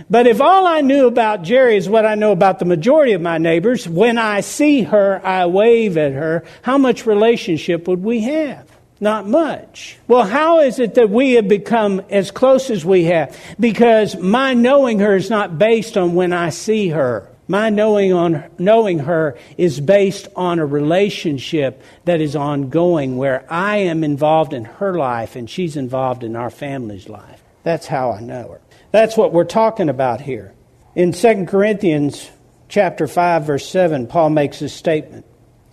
But 0.09 0.27
if 0.27 0.41
all 0.41 0.65
I 0.65 0.81
knew 0.81 1.07
about 1.07 1.43
Jerry 1.43 1.77
is 1.77 1.89
what 1.89 2.05
I 2.05 2.15
know 2.15 2.31
about 2.31 2.59
the 2.59 2.65
majority 2.65 3.13
of 3.13 3.21
my 3.21 3.37
neighbors, 3.37 3.87
when 3.87 4.17
I 4.17 4.41
see 4.41 4.83
her, 4.83 5.25
I 5.25 5.45
wave 5.45 5.97
at 5.97 6.13
her, 6.13 6.43
how 6.61 6.77
much 6.77 7.05
relationship 7.05 7.87
would 7.87 8.03
we 8.03 8.21
have? 8.21 8.69
Not 8.99 9.27
much. 9.27 9.97
Well, 10.07 10.23
how 10.23 10.61
is 10.61 10.79
it 10.79 10.95
that 10.95 11.09
we 11.09 11.33
have 11.33 11.47
become 11.47 12.01
as 12.09 12.31
close 12.31 12.69
as 12.69 12.85
we 12.85 13.05
have? 13.05 13.37
Because 13.59 14.15
my 14.15 14.53
knowing 14.53 14.99
her 14.99 15.15
is 15.15 15.29
not 15.29 15.57
based 15.57 15.97
on 15.97 16.15
when 16.15 16.31
I 16.31 16.49
see 16.49 16.89
her. 16.89 17.27
My 17.47 17.69
knowing, 17.69 18.13
on, 18.13 18.45
knowing 18.57 18.99
her 18.99 19.37
is 19.57 19.81
based 19.81 20.29
on 20.35 20.59
a 20.59 20.65
relationship 20.65 21.83
that 22.05 22.21
is 22.21 22.37
ongoing 22.37 23.17
where 23.17 23.45
I 23.51 23.77
am 23.77 24.03
involved 24.03 24.53
in 24.53 24.63
her 24.63 24.97
life 24.97 25.35
and 25.35 25.49
she's 25.49 25.75
involved 25.75 26.23
in 26.23 26.37
our 26.37 26.49
family's 26.49 27.09
life. 27.09 27.43
That's 27.63 27.87
how 27.87 28.11
I 28.11 28.21
know 28.21 28.47
her. 28.53 28.61
That's 28.93 29.17
what 29.17 29.33
we're 29.33 29.43
talking 29.43 29.89
about 29.89 30.21
here. 30.21 30.53
In 30.95 31.13
2 31.13 31.47
Corinthians 31.47 32.29
chapter 32.69 33.07
5 33.07 33.43
verse 33.43 33.67
7, 33.67 34.05
Paul 34.05 34.29
makes 34.29 34.61
a 34.61 34.69
statement. 34.69 35.25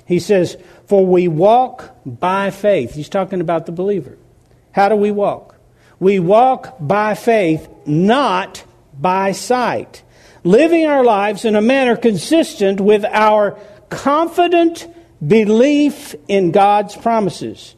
He 0.06 0.18
says, 0.18 0.56
"For 0.86 1.04
we 1.04 1.28
walk 1.28 1.94
by 2.04 2.50
faith." 2.50 2.94
He's 2.94 3.10
talking 3.10 3.40
about 3.40 3.66
the 3.66 3.72
believer. 3.72 4.16
How 4.72 4.88
do 4.88 4.96
we 4.96 5.10
walk? 5.10 5.56
We 6.00 6.18
walk 6.18 6.76
by 6.80 7.14
faith, 7.14 7.68
not 7.84 8.64
by 8.98 9.32
sight 9.32 10.02
living 10.44 10.86
our 10.86 11.04
lives 11.04 11.44
in 11.44 11.56
a 11.56 11.60
manner 11.62 11.96
consistent 11.96 12.80
with 12.80 13.04
our 13.04 13.58
confident 13.88 14.86
belief 15.26 16.14
in 16.28 16.50
God's 16.50 16.96
promises. 16.96 17.74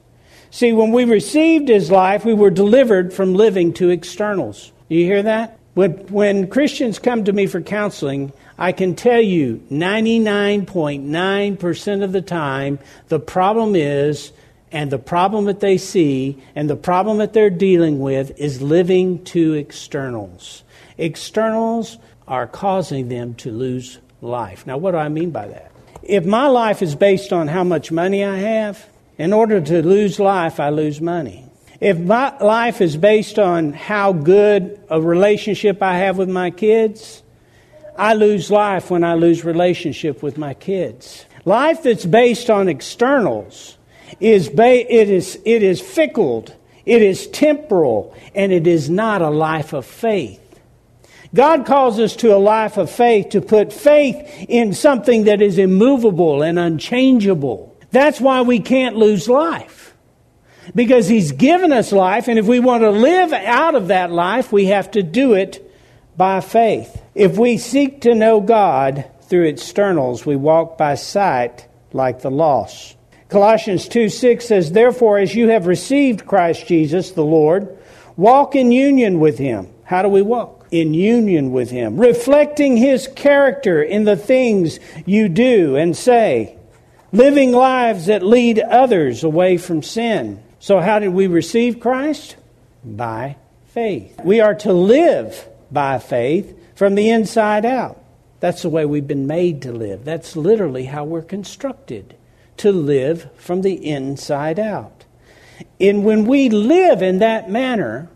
See, 0.51 0.73
when 0.73 0.93
we 0.93 1.05
received 1.05 1.69
His 1.69 1.91
life, 1.91 2.25
we 2.25 2.35
were 2.35 2.51
delivered 2.51 3.13
from 3.13 3.35
living 3.35 3.73
to 3.75 3.91
externals. 3.91 4.71
You 4.93 5.07
hear 5.07 5.23
that? 5.23 5.59
When, 5.73 5.93
when 6.09 6.49
Christians 6.49 6.99
come 6.99 7.25
to 7.25 7.33
me 7.33 7.47
for 7.47 7.63
counseling, 7.63 8.35
I 8.59 8.73
can 8.73 8.95
tell 8.95 9.23
you 9.23 9.65
99.9% 9.71 12.05
of 12.05 12.13
the 12.13 12.21
time, 12.21 12.79
the 13.09 13.19
problem 13.19 13.75
is, 13.75 14.33
and 14.71 14.91
the 14.91 14.99
problem 14.99 15.47
that 15.47 15.61
they 15.61 15.79
see, 15.79 16.43
and 16.55 16.69
the 16.69 16.77
problem 16.77 17.17
that 17.19 17.33
they're 17.33 17.49
dealing 17.49 18.01
with 18.01 18.39
is 18.39 18.61
living 18.61 19.25
to 19.25 19.55
externals. 19.55 20.63
Externals 20.99 21.97
are 22.29 22.47
causing 22.47 23.09
them 23.09 23.33
to 23.37 23.51
lose 23.51 23.99
life. 24.21 24.67
Now, 24.67 24.77
what 24.77 24.91
do 24.91 24.99
I 24.99 25.09
mean 25.09 25.31
by 25.31 25.49
that? 25.49 25.73
If 26.03 26.27
my 26.27 26.49
life 26.49 26.83
is 26.83 26.95
based 26.95 27.33
on 27.33 27.49
how 27.49 27.65
much 27.65 27.91
money 27.91 28.27
I 28.27 28.37
have, 28.37 28.87
in 29.17 29.33
order 29.33 29.59
to 29.59 29.83
lose 29.83 30.21
life, 30.21 30.61
I 30.61 30.69
lose 30.69 31.01
money. 31.01 31.47
If 31.83 31.99
my 31.99 32.39
life 32.39 32.81
is 32.81 32.97
based 32.97 33.41
on 33.41 33.73
how 33.73 34.13
good 34.13 34.81
a 34.89 35.01
relationship 35.01 35.83
I 35.83 35.99
have 35.99 36.17
with 36.17 36.29
my 36.29 36.53
kids, 36.53 37.25
I 37.99 38.15
lose 38.15 38.53
life 38.53 38.89
when 38.89 39.03
I 39.03 39.15
lose 39.15 39.45
relationship 39.45 40.23
with 40.23 40.39
my 40.39 40.55
kids. 40.55 41.27
Life 41.45 41.83
that's 41.83 42.07
based 42.07 42.51
on 42.51 42.69
externals 42.69 43.79
is 44.21 44.49
ba- 44.49 44.95
it 44.95 45.11
is 45.11 45.41
it 45.45 45.65
is 45.65 45.81
fickle, 45.81 46.47
it 46.87 47.03
is 47.03 47.27
temporal, 47.27 48.15
and 48.33 48.53
it 48.53 48.69
is 48.69 48.89
not 48.89 49.21
a 49.21 49.31
life 49.31 49.73
of 49.73 49.85
faith. 49.85 50.61
God 51.35 51.67
calls 51.67 51.99
us 51.99 52.15
to 52.17 52.33
a 52.33 52.39
life 52.39 52.77
of 52.77 52.93
faith 52.93 53.31
to 53.31 53.41
put 53.41 53.73
faith 53.73 54.47
in 54.49 54.73
something 54.73 55.25
that 55.25 55.43
is 55.43 55.59
immovable 55.59 56.43
and 56.43 56.61
unchangeable. 56.61 57.77
That's 57.91 58.21
why 58.21 58.43
we 58.43 58.61
can't 58.61 58.95
lose 58.95 59.29
life. 59.29 59.82
Because 60.75 61.09
He's 61.09 61.33
given 61.33 61.73
us 61.73 61.93
life, 61.93 62.29
and 62.29 62.39
if 62.39 62.47
we 62.47 62.61
want 62.61 62.83
to 62.83 62.91
live 62.91 63.33
out 63.33 63.75
of 63.75 63.89
that 63.89 64.11
life, 64.11 64.53
we 64.53 64.67
have 64.67 64.91
to 64.93 65.03
do 65.03 65.35
it 65.35 65.71
by 66.17 66.41
faith. 66.41 67.03
If 67.15 67.37
we 67.37 67.59
seek 67.59 68.03
to 68.03 68.15
know 68.15 68.41
God 68.41 69.05
through 69.23 69.47
externals, 69.47 70.25
we 70.25 70.37
walk 70.37 70.79
by 70.79 70.95
sight 70.95 71.67
like 71.93 72.23
the 72.23 72.31
lost. 72.31 72.97
Colossians 73.29 73.89
2 73.89 74.09
6 74.09 74.45
says, 74.45 74.73
Therefore, 74.73 75.19
as 75.19 75.35
you 75.35 75.49
have 75.49 75.67
received 75.67 76.27
Christ 76.27 76.67
Jesus 76.67 77.13
the 77.13 77.25
Lord, 77.25 77.77
walk 78.17 78.55
in 78.55 78.73
union 78.73 79.21
with 79.21 79.39
Him. 79.39 79.69
How 79.85 80.03
do 80.03 80.09
we 80.09 80.23
walk? 80.23 80.63
in 80.73 80.95
union 80.95 81.53
with 81.53 81.71
Him, 81.71 82.01
reflecting 82.01 82.79
His 82.79 83.07
character 83.07 83.83
in 83.83 84.05
the 84.05 84.17
things 84.17 84.81
you 85.05 85.29
do 85.29 85.77
and 85.77 85.95
say, 85.95 86.57
living 87.13 87.53
lives 87.53 88.07
that 88.07 88.23
lead 88.23 88.59
others 88.59 89.23
away 89.23 89.59
from 89.59 89.83
sin. 89.83 90.43
So, 90.63 90.79
how 90.79 91.01
did 91.01 91.09
we 91.09 91.27
receive 91.27 91.81
Christ? 91.81 92.37
By 92.85 93.35
faith. 93.67 94.21
We 94.23 94.39
are 94.39 94.55
to 94.55 94.73
live 94.73 95.49
by 95.73 95.99
faith 95.99 96.57
from 96.77 96.95
the 96.95 97.11
inside 97.11 97.67
out. 97.67 98.01
That's 98.39 98.63
the 98.63 98.69
way 98.69 98.87
we've 98.87 99.09
been 99.09 99.27
made 99.27 99.63
to 99.63 99.73
live. 99.73 100.05
That's 100.05 100.37
literally 100.37 100.85
how 100.85 101.03
we're 101.03 101.23
constructed 101.23 102.15
to 102.59 102.71
live 102.71 103.29
from 103.35 103.63
the 103.63 103.75
inside 103.85 104.61
out. 104.61 105.05
And 105.81 106.05
when 106.05 106.27
we 106.27 106.49
live 106.49 107.03
in 107.03 107.19
that 107.19 107.51
manner, 107.51 108.09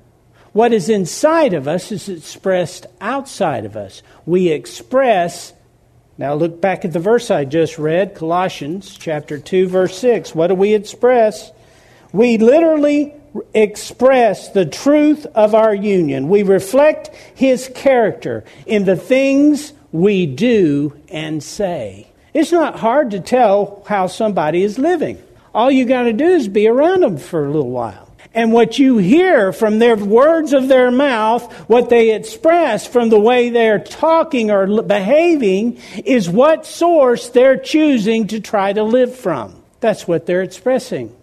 what 0.52 0.72
is 0.72 0.88
inside 0.88 1.52
of 1.52 1.66
us 1.66 1.90
is 1.90 2.08
expressed 2.08 2.86
outside 3.00 3.64
of 3.64 3.76
us. 3.76 4.04
We 4.24 4.50
express, 4.50 5.52
now 6.16 6.34
look 6.34 6.60
back 6.60 6.84
at 6.84 6.92
the 6.92 7.00
verse 7.00 7.28
I 7.28 7.44
just 7.44 7.76
read, 7.76 8.14
Colossians 8.14 8.96
chapter 8.96 9.36
2, 9.36 9.66
verse 9.66 9.98
6. 9.98 10.32
What 10.32 10.46
do 10.46 10.54
we 10.54 10.74
express? 10.74 11.50
We 12.16 12.38
literally 12.38 13.12
express 13.52 14.48
the 14.48 14.64
truth 14.64 15.26
of 15.34 15.54
our 15.54 15.74
union. 15.74 16.30
We 16.30 16.44
reflect 16.44 17.08
His 17.34 17.70
character 17.74 18.42
in 18.64 18.86
the 18.86 18.96
things 18.96 19.74
we 19.92 20.24
do 20.24 20.98
and 21.10 21.42
say. 21.42 22.08
It's 22.32 22.52
not 22.52 22.78
hard 22.78 23.10
to 23.10 23.20
tell 23.20 23.84
how 23.86 24.06
somebody 24.06 24.62
is 24.62 24.78
living. 24.78 25.22
All 25.54 25.70
you 25.70 25.84
got 25.84 26.04
to 26.04 26.14
do 26.14 26.24
is 26.24 26.48
be 26.48 26.68
around 26.68 27.00
them 27.00 27.18
for 27.18 27.44
a 27.44 27.50
little 27.50 27.70
while. 27.70 28.10
And 28.32 28.50
what 28.50 28.78
you 28.78 28.96
hear 28.96 29.52
from 29.52 29.78
their 29.78 29.96
words 29.96 30.54
of 30.54 30.68
their 30.68 30.90
mouth, 30.90 31.52
what 31.68 31.90
they 31.90 32.14
express 32.14 32.86
from 32.86 33.10
the 33.10 33.20
way 33.20 33.50
they're 33.50 33.78
talking 33.78 34.50
or 34.50 34.82
behaving, 34.82 35.80
is 36.02 36.30
what 36.30 36.64
source 36.64 37.28
they're 37.28 37.58
choosing 37.58 38.28
to 38.28 38.40
try 38.40 38.72
to 38.72 38.84
live 38.84 39.14
from. 39.14 39.62
That's 39.80 40.08
what 40.08 40.24
they're 40.24 40.42
expressing. 40.42 41.14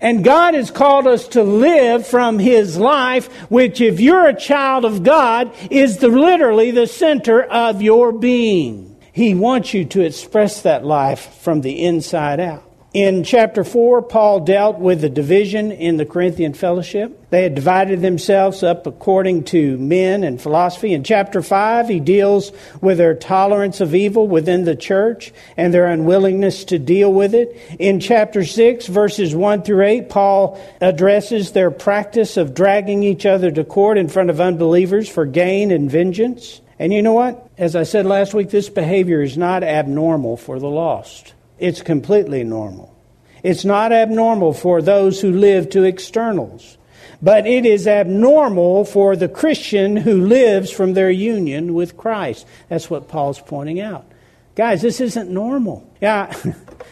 And 0.00 0.24
God 0.24 0.54
has 0.54 0.70
called 0.70 1.06
us 1.06 1.28
to 1.28 1.42
live 1.42 2.06
from 2.06 2.38
His 2.38 2.76
life, 2.76 3.28
which, 3.50 3.80
if 3.80 4.00
you're 4.00 4.26
a 4.26 4.38
child 4.38 4.84
of 4.84 5.02
God, 5.02 5.52
is 5.70 5.98
the, 5.98 6.08
literally 6.08 6.70
the 6.70 6.86
center 6.86 7.42
of 7.42 7.82
your 7.82 8.12
being. 8.12 8.96
He 9.12 9.34
wants 9.34 9.74
you 9.74 9.84
to 9.86 10.00
express 10.00 10.62
that 10.62 10.84
life 10.84 11.34
from 11.40 11.60
the 11.60 11.84
inside 11.84 12.40
out. 12.40 12.71
In 12.94 13.24
chapter 13.24 13.64
4, 13.64 14.02
Paul 14.02 14.40
dealt 14.40 14.78
with 14.78 15.00
the 15.00 15.08
division 15.08 15.72
in 15.72 15.96
the 15.96 16.04
Corinthian 16.04 16.52
fellowship. 16.52 17.30
They 17.30 17.42
had 17.42 17.54
divided 17.54 18.02
themselves 18.02 18.62
up 18.62 18.86
according 18.86 19.44
to 19.44 19.78
men 19.78 20.22
and 20.22 20.38
philosophy. 20.38 20.92
In 20.92 21.02
chapter 21.02 21.40
5, 21.40 21.88
he 21.88 22.00
deals 22.00 22.52
with 22.82 22.98
their 22.98 23.14
tolerance 23.14 23.80
of 23.80 23.94
evil 23.94 24.28
within 24.28 24.66
the 24.66 24.76
church 24.76 25.32
and 25.56 25.72
their 25.72 25.86
unwillingness 25.86 26.64
to 26.64 26.78
deal 26.78 27.10
with 27.10 27.34
it. 27.34 27.58
In 27.78 27.98
chapter 27.98 28.44
6, 28.44 28.86
verses 28.88 29.34
1 29.34 29.62
through 29.62 29.86
8, 29.86 30.10
Paul 30.10 30.60
addresses 30.82 31.52
their 31.52 31.70
practice 31.70 32.36
of 32.36 32.52
dragging 32.52 33.02
each 33.02 33.24
other 33.24 33.50
to 33.52 33.64
court 33.64 33.96
in 33.96 34.08
front 34.08 34.28
of 34.28 34.38
unbelievers 34.38 35.08
for 35.08 35.24
gain 35.24 35.70
and 35.70 35.90
vengeance. 35.90 36.60
And 36.78 36.92
you 36.92 37.00
know 37.00 37.14
what? 37.14 37.48
As 37.56 37.74
I 37.74 37.84
said 37.84 38.04
last 38.04 38.34
week, 38.34 38.50
this 38.50 38.68
behavior 38.68 39.22
is 39.22 39.38
not 39.38 39.62
abnormal 39.62 40.36
for 40.36 40.58
the 40.58 40.68
lost. 40.68 41.32
It's 41.62 41.80
completely 41.80 42.42
normal. 42.42 42.92
It's 43.44 43.64
not 43.64 43.92
abnormal 43.92 44.52
for 44.52 44.82
those 44.82 45.20
who 45.20 45.30
live 45.30 45.70
to 45.70 45.84
externals, 45.84 46.76
but 47.22 47.46
it 47.46 47.64
is 47.64 47.86
abnormal 47.86 48.84
for 48.84 49.14
the 49.14 49.28
Christian 49.28 49.96
who 49.96 50.26
lives 50.26 50.72
from 50.72 50.94
their 50.94 51.10
union 51.10 51.72
with 51.72 51.96
Christ. 51.96 52.48
That's 52.68 52.90
what 52.90 53.06
Paul's 53.06 53.40
pointing 53.40 53.80
out. 53.80 54.04
Guys, 54.56 54.82
this 54.82 55.00
isn't 55.00 55.30
normal. 55.30 55.88
Yeah. 56.00 56.34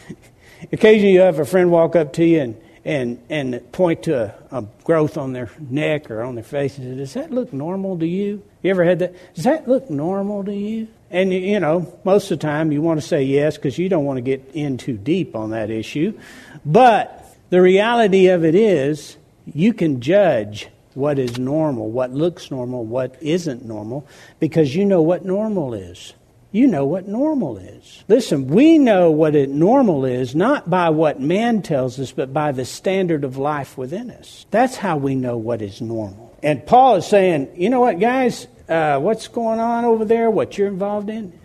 Occasionally 0.71 1.15
you 1.15 1.19
have 1.19 1.39
a 1.39 1.45
friend 1.45 1.69
walk 1.69 1.97
up 1.97 2.13
to 2.13 2.23
you 2.23 2.39
and, 2.39 2.61
and, 2.85 3.21
and 3.29 3.71
point 3.73 4.03
to 4.03 4.33
a, 4.51 4.57
a 4.59 4.65
growth 4.85 5.17
on 5.17 5.33
their 5.33 5.51
neck 5.59 6.09
or 6.09 6.21
on 6.21 6.35
their 6.35 6.45
face 6.45 6.77
and 6.77 6.87
say, 6.87 6.95
Does 6.95 7.13
that 7.15 7.31
look 7.31 7.51
normal 7.51 7.99
to 7.99 8.07
you? 8.07 8.41
You 8.63 8.71
ever 8.71 8.85
had 8.85 8.99
that? 8.99 9.35
Does 9.35 9.43
that 9.43 9.67
look 9.67 9.89
normal 9.89 10.45
to 10.45 10.55
you? 10.55 10.87
And, 11.11 11.33
you 11.33 11.59
know, 11.59 11.99
most 12.05 12.31
of 12.31 12.39
the 12.39 12.47
time 12.47 12.71
you 12.71 12.81
want 12.81 13.01
to 13.01 13.05
say 13.05 13.23
yes 13.23 13.57
because 13.57 13.77
you 13.77 13.89
don't 13.89 14.05
want 14.05 14.17
to 14.17 14.21
get 14.21 14.49
in 14.53 14.77
too 14.77 14.97
deep 14.97 15.35
on 15.35 15.51
that 15.51 15.69
issue. 15.69 16.17
But 16.65 17.25
the 17.49 17.61
reality 17.61 18.27
of 18.27 18.45
it 18.45 18.55
is, 18.55 19.17
you 19.45 19.73
can 19.73 19.99
judge 19.99 20.69
what 20.93 21.19
is 21.19 21.37
normal, 21.37 21.89
what 21.89 22.11
looks 22.11 22.49
normal, 22.49 22.85
what 22.85 23.17
isn't 23.21 23.65
normal, 23.65 24.07
because 24.39 24.75
you 24.75 24.85
know 24.85 25.01
what 25.01 25.25
normal 25.25 25.73
is. 25.73 26.13
You 26.53 26.67
know 26.67 26.85
what 26.85 27.07
normal 27.07 27.57
is. 27.57 28.03
Listen, 28.09 28.47
we 28.47 28.77
know 28.77 29.09
what 29.09 29.35
it 29.35 29.49
normal 29.49 30.03
is 30.03 30.35
not 30.35 30.69
by 30.69 30.89
what 30.89 31.19
man 31.21 31.61
tells 31.61 31.97
us, 31.97 32.11
but 32.11 32.33
by 32.33 32.51
the 32.51 32.65
standard 32.65 33.23
of 33.23 33.37
life 33.37 33.77
within 33.77 34.11
us. 34.11 34.45
That's 34.51 34.75
how 34.75 34.97
we 34.97 35.15
know 35.15 35.37
what 35.37 35.61
is 35.61 35.81
normal. 35.81 36.37
And 36.43 36.65
Paul 36.65 36.97
is 36.97 37.05
saying, 37.05 37.49
you 37.55 37.69
know 37.69 37.79
what, 37.79 37.99
guys, 37.99 38.47
uh, 38.71 38.99
what's 38.99 39.27
going 39.27 39.59
on 39.59 39.83
over 39.83 40.05
there, 40.05 40.31
what 40.31 40.57
you're 40.57 40.69
involved 40.69 41.09
in, 41.09 41.37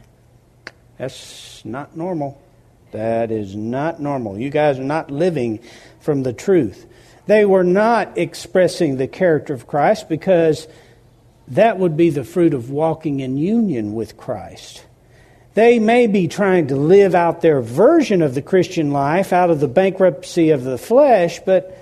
that's 0.97 1.64
not 1.64 1.97
normal. 1.97 2.40
That 2.92 3.30
is 3.30 3.56
not 3.56 4.00
normal. 4.00 4.38
You 4.38 4.49
guys 4.49 4.78
are 4.78 4.85
not 4.85 5.11
living 5.11 5.59
from 6.00 6.23
the 6.23 6.33
truth. 6.33 6.87
They 7.26 7.45
were 7.45 7.64
not 7.64 8.16
expressing 8.16 8.97
the 8.97 9.09
character 9.09 9.52
of 9.52 9.66
Christ 9.66 10.09
because 10.09 10.68
that 11.49 11.78
would 11.78 11.97
be 11.97 12.11
the 12.11 12.25
fruit 12.25 12.54
of 12.54 12.71
walking 12.71 13.21
in 13.21 13.37
union 13.37 13.95
with 13.95 14.16
Christ. 14.16 14.85
They 15.54 15.78
may 15.78 16.06
be 16.06 16.28
trying 16.28 16.68
to 16.68 16.76
live 16.76 17.14
out 17.14 17.40
their 17.40 17.61
version 17.61 18.23
of 18.23 18.35
the 18.35 18.42
Christian 18.42 18.92
life 18.92 19.33
out 19.33 19.50
of 19.50 19.59
the 19.59 19.68
bankruptcy 19.68 20.50
of 20.50 20.62
the 20.62 20.78
flesh, 20.78 21.40
but 21.45 21.76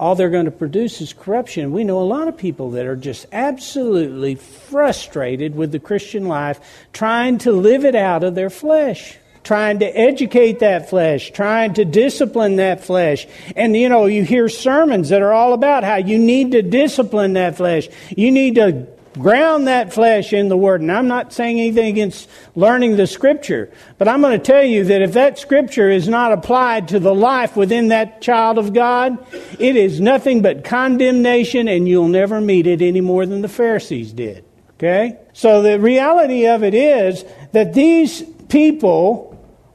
all 0.00 0.14
they're 0.14 0.30
going 0.30 0.46
to 0.46 0.50
produce 0.50 1.02
is 1.02 1.12
corruption. 1.12 1.72
We 1.72 1.84
know 1.84 2.00
a 2.00 2.02
lot 2.02 2.26
of 2.26 2.34
people 2.34 2.70
that 2.70 2.86
are 2.86 2.96
just 2.96 3.26
absolutely 3.32 4.34
frustrated 4.34 5.54
with 5.54 5.72
the 5.72 5.78
Christian 5.78 6.26
life, 6.26 6.58
trying 6.94 7.36
to 7.38 7.52
live 7.52 7.84
it 7.84 7.94
out 7.94 8.24
of 8.24 8.34
their 8.34 8.50
flesh 8.50 9.18
trying 9.42 9.78
to 9.78 9.86
educate 9.86 10.58
that 10.58 10.90
flesh, 10.90 11.30
trying 11.30 11.72
to 11.72 11.82
discipline 11.82 12.56
that 12.56 12.84
flesh. 12.84 13.26
And 13.56 13.74
you 13.74 13.88
know, 13.88 14.04
you 14.04 14.22
hear 14.22 14.50
sermons 14.50 15.08
that 15.08 15.22
are 15.22 15.32
all 15.32 15.54
about 15.54 15.82
how 15.82 15.96
you 15.96 16.18
need 16.18 16.52
to 16.52 16.60
discipline 16.60 17.32
that 17.32 17.56
flesh. 17.56 17.88
You 18.10 18.30
need 18.30 18.56
to 18.56 18.86
ground 19.18 19.66
that 19.66 19.92
flesh 19.92 20.32
in 20.32 20.48
the 20.48 20.56
Word. 20.56 20.80
And 20.80 20.92
I'm 20.92 21.08
not 21.08 21.32
saying 21.32 21.58
anything 21.58 21.86
against 21.86 22.28
learning 22.54 22.96
the 22.96 23.06
Scripture, 23.06 23.72
but 23.98 24.08
I'm 24.08 24.20
going 24.20 24.38
to 24.38 24.44
tell 24.44 24.62
you 24.62 24.84
that 24.84 25.02
if 25.02 25.12
that 25.14 25.38
Scripture 25.38 25.90
is 25.90 26.08
not 26.08 26.32
applied 26.32 26.88
to 26.88 27.00
the 27.00 27.14
life 27.14 27.56
within 27.56 27.88
that 27.88 28.22
child 28.22 28.58
of 28.58 28.72
God, 28.72 29.18
it 29.58 29.76
is 29.76 30.00
nothing 30.00 30.42
but 30.42 30.64
condemnation, 30.64 31.68
and 31.68 31.88
you'll 31.88 32.08
never 32.08 32.40
meet 32.40 32.66
it 32.66 32.82
any 32.82 33.00
more 33.00 33.26
than 33.26 33.42
the 33.42 33.48
Pharisees 33.48 34.12
did. 34.12 34.44
Okay? 34.74 35.18
So 35.32 35.62
the 35.62 35.78
reality 35.78 36.46
of 36.46 36.62
it 36.62 36.74
is 36.74 37.24
that 37.52 37.74
these 37.74 38.22
people 38.48 39.26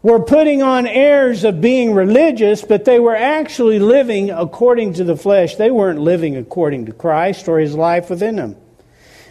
were 0.02 0.20
putting 0.20 0.62
on 0.62 0.86
airs 0.86 1.44
of 1.44 1.62
being 1.62 1.94
religious, 1.94 2.64
but 2.64 2.86
they 2.86 3.00
were 3.00 3.16
actually 3.16 3.80
living 3.80 4.30
according 4.30 4.94
to 4.94 5.04
the 5.04 5.18
flesh. 5.18 5.56
They 5.56 5.72
weren't 5.72 6.00
living 6.00 6.38
according 6.38 6.86
to 6.86 6.92
Christ 6.92 7.48
or 7.48 7.60
his 7.60 7.74
life 7.74 8.12
within 8.12 8.36
them. 8.36 8.56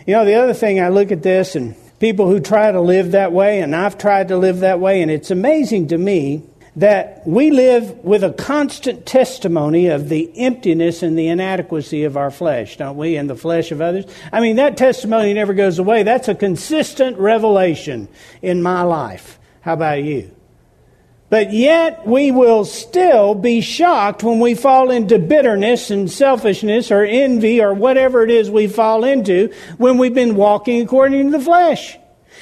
You 0.07 0.15
know, 0.15 0.25
the 0.25 0.35
other 0.35 0.53
thing 0.53 0.81
I 0.81 0.89
look 0.89 1.13
at 1.13 1.23
this 1.23 1.57
and 1.57 1.75
people 1.99 2.29
who 2.29 2.39
try 2.39 2.71
to 2.71 2.81
live 2.81 3.13
that 3.13 3.33
way, 3.33 3.61
and 3.61 3.75
I've 3.75 3.97
tried 3.97 4.29
to 4.29 4.37
live 4.37 4.61
that 4.61 4.79
way, 4.79 5.01
and 5.01 5.11
it's 5.11 5.31
amazing 5.31 5.89
to 5.89 5.99
me 5.99 6.43
that 6.77 7.23
we 7.27 7.51
live 7.51 8.05
with 8.05 8.23
a 8.25 8.33
constant 8.33 9.07
testimony 9.07 9.87
of 9.87 10.09
the 10.09 10.31
emptiness 10.37 11.03
and 11.03 11.17
the 11.17 11.29
inadequacy 11.29 12.05
of 12.05 12.17
our 12.17 12.31
flesh, 12.31 12.77
don't 12.77 12.97
we, 12.97 13.17
and 13.17 13.31
the 13.31 13.37
flesh 13.37 13.71
of 13.71 13.81
others? 13.81 14.05
I 14.33 14.41
mean, 14.41 14.57
that 14.57 14.77
testimony 14.77 15.33
never 15.33 15.55
goes 15.55 15.79
away. 15.79 16.03
That's 16.03 16.29
a 16.29 16.35
consistent 16.35 17.17
revelation 17.17 18.09
in 18.43 18.63
my 18.63 18.83
life. 18.83 19.39
How 19.61 19.75
about 19.75 20.03
you? 20.03 20.35
But 21.31 21.53
yet 21.53 22.07
we 22.07 22.31
will 22.31 22.65
still 22.65 23.35
be 23.35 23.61
shocked 23.61 24.23
when 24.23 24.41
we 24.41 24.55
fall 24.55 24.91
into 24.91 25.19
bitterness 25.19 25.91
and 25.91 26.11
selfishness 26.11 26.91
or 26.91 27.03
envy 27.03 27.61
or 27.61 27.75
whatever 27.75 28.23
it 28.23 28.31
is 28.31 28.51
we 28.51 28.67
fall 28.67 29.05
into 29.05 29.53
when 29.79 29.99
we've 29.99 30.15
been 30.15 30.37
walking 30.37 30.83
according 30.83 31.31
to 31.31 31.39
the 31.39 31.45
flesh. 31.45 31.97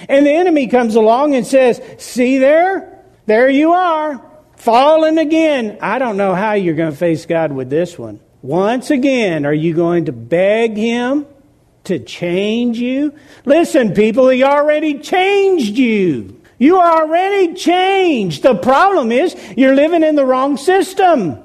And 0.08 0.26
the 0.26 0.32
enemy 0.32 0.66
comes 0.66 0.94
along 0.94 1.34
and 1.34 1.46
says, 1.46 1.80
See 1.98 2.38
there? 2.38 3.04
There 3.26 3.48
you 3.48 3.72
are. 3.72 4.20
Fallen 4.56 5.18
again. 5.18 5.78
I 5.80 5.98
don't 5.98 6.16
know 6.16 6.34
how 6.34 6.52
you're 6.52 6.74
going 6.74 6.90
to 6.90 6.96
face 6.96 7.24
God 7.26 7.52
with 7.52 7.70
this 7.70 7.98
one. 7.98 8.20
Once 8.42 8.90
again, 8.90 9.46
are 9.46 9.54
you 9.54 9.74
going 9.74 10.06
to 10.06 10.12
beg 10.12 10.76
Him 10.76 11.26
to 11.84 11.98
change 12.00 12.78
you? 12.78 13.14
Listen, 13.44 13.94
people, 13.94 14.28
He 14.28 14.42
already 14.42 14.98
changed 14.98 15.78
you. 15.78 16.41
You 16.62 16.76
are 16.76 17.02
already 17.02 17.54
changed. 17.54 18.44
The 18.44 18.54
problem 18.54 19.10
is 19.10 19.34
you're 19.56 19.74
living 19.74 20.04
in 20.04 20.14
the 20.14 20.24
wrong 20.24 20.56
system. 20.56 21.42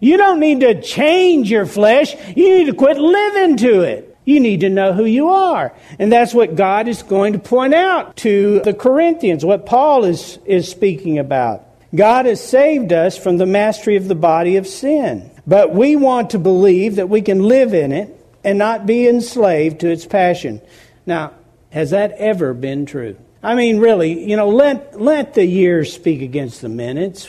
You 0.00 0.16
don't 0.16 0.40
need 0.40 0.60
to 0.60 0.80
change 0.80 1.50
your 1.50 1.66
flesh. 1.66 2.14
You 2.34 2.56
need 2.56 2.64
to 2.64 2.72
quit 2.72 2.96
living 2.96 3.58
to 3.58 3.82
it. 3.82 4.16
You 4.24 4.40
need 4.40 4.60
to 4.60 4.70
know 4.70 4.94
who 4.94 5.04
you 5.04 5.28
are. 5.28 5.74
And 5.98 6.10
that's 6.10 6.32
what 6.32 6.56
God 6.56 6.88
is 6.88 7.02
going 7.02 7.34
to 7.34 7.38
point 7.38 7.74
out 7.74 8.16
to 8.24 8.60
the 8.60 8.72
Corinthians, 8.72 9.44
what 9.44 9.66
Paul 9.66 10.06
is, 10.06 10.38
is 10.46 10.66
speaking 10.66 11.18
about. 11.18 11.66
God 11.94 12.24
has 12.24 12.42
saved 12.42 12.90
us 12.90 13.18
from 13.18 13.36
the 13.36 13.44
mastery 13.44 13.96
of 13.96 14.08
the 14.08 14.14
body 14.14 14.56
of 14.56 14.66
sin. 14.66 15.30
But 15.46 15.74
we 15.74 15.94
want 15.94 16.30
to 16.30 16.38
believe 16.38 16.96
that 16.96 17.10
we 17.10 17.20
can 17.20 17.42
live 17.42 17.74
in 17.74 17.92
it 17.92 18.18
and 18.42 18.56
not 18.56 18.86
be 18.86 19.06
enslaved 19.06 19.80
to 19.80 19.90
its 19.90 20.06
passion. 20.06 20.62
Now, 21.04 21.34
has 21.68 21.90
that 21.90 22.12
ever 22.12 22.54
been 22.54 22.86
true? 22.86 23.18
I 23.42 23.54
mean, 23.54 23.78
really, 23.78 24.28
you 24.28 24.36
know, 24.36 24.48
let, 24.48 25.00
let 25.00 25.34
the 25.34 25.44
years 25.44 25.92
speak 25.92 26.22
against 26.22 26.60
the 26.60 26.68
minutes. 26.68 27.28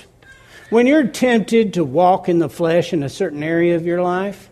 When 0.69 0.88
you're 0.88 1.08
tempted 1.08 1.76
to 1.76 1.84
walk 1.84 2.30
in 2.30 2.39
the 2.39 2.50
flesh 2.50 2.93
in 2.93 3.04
a 3.04 3.10
certain 3.10 3.43
area 3.43 3.76
of 3.76 3.86
your 3.86 4.02
life, 4.02 4.50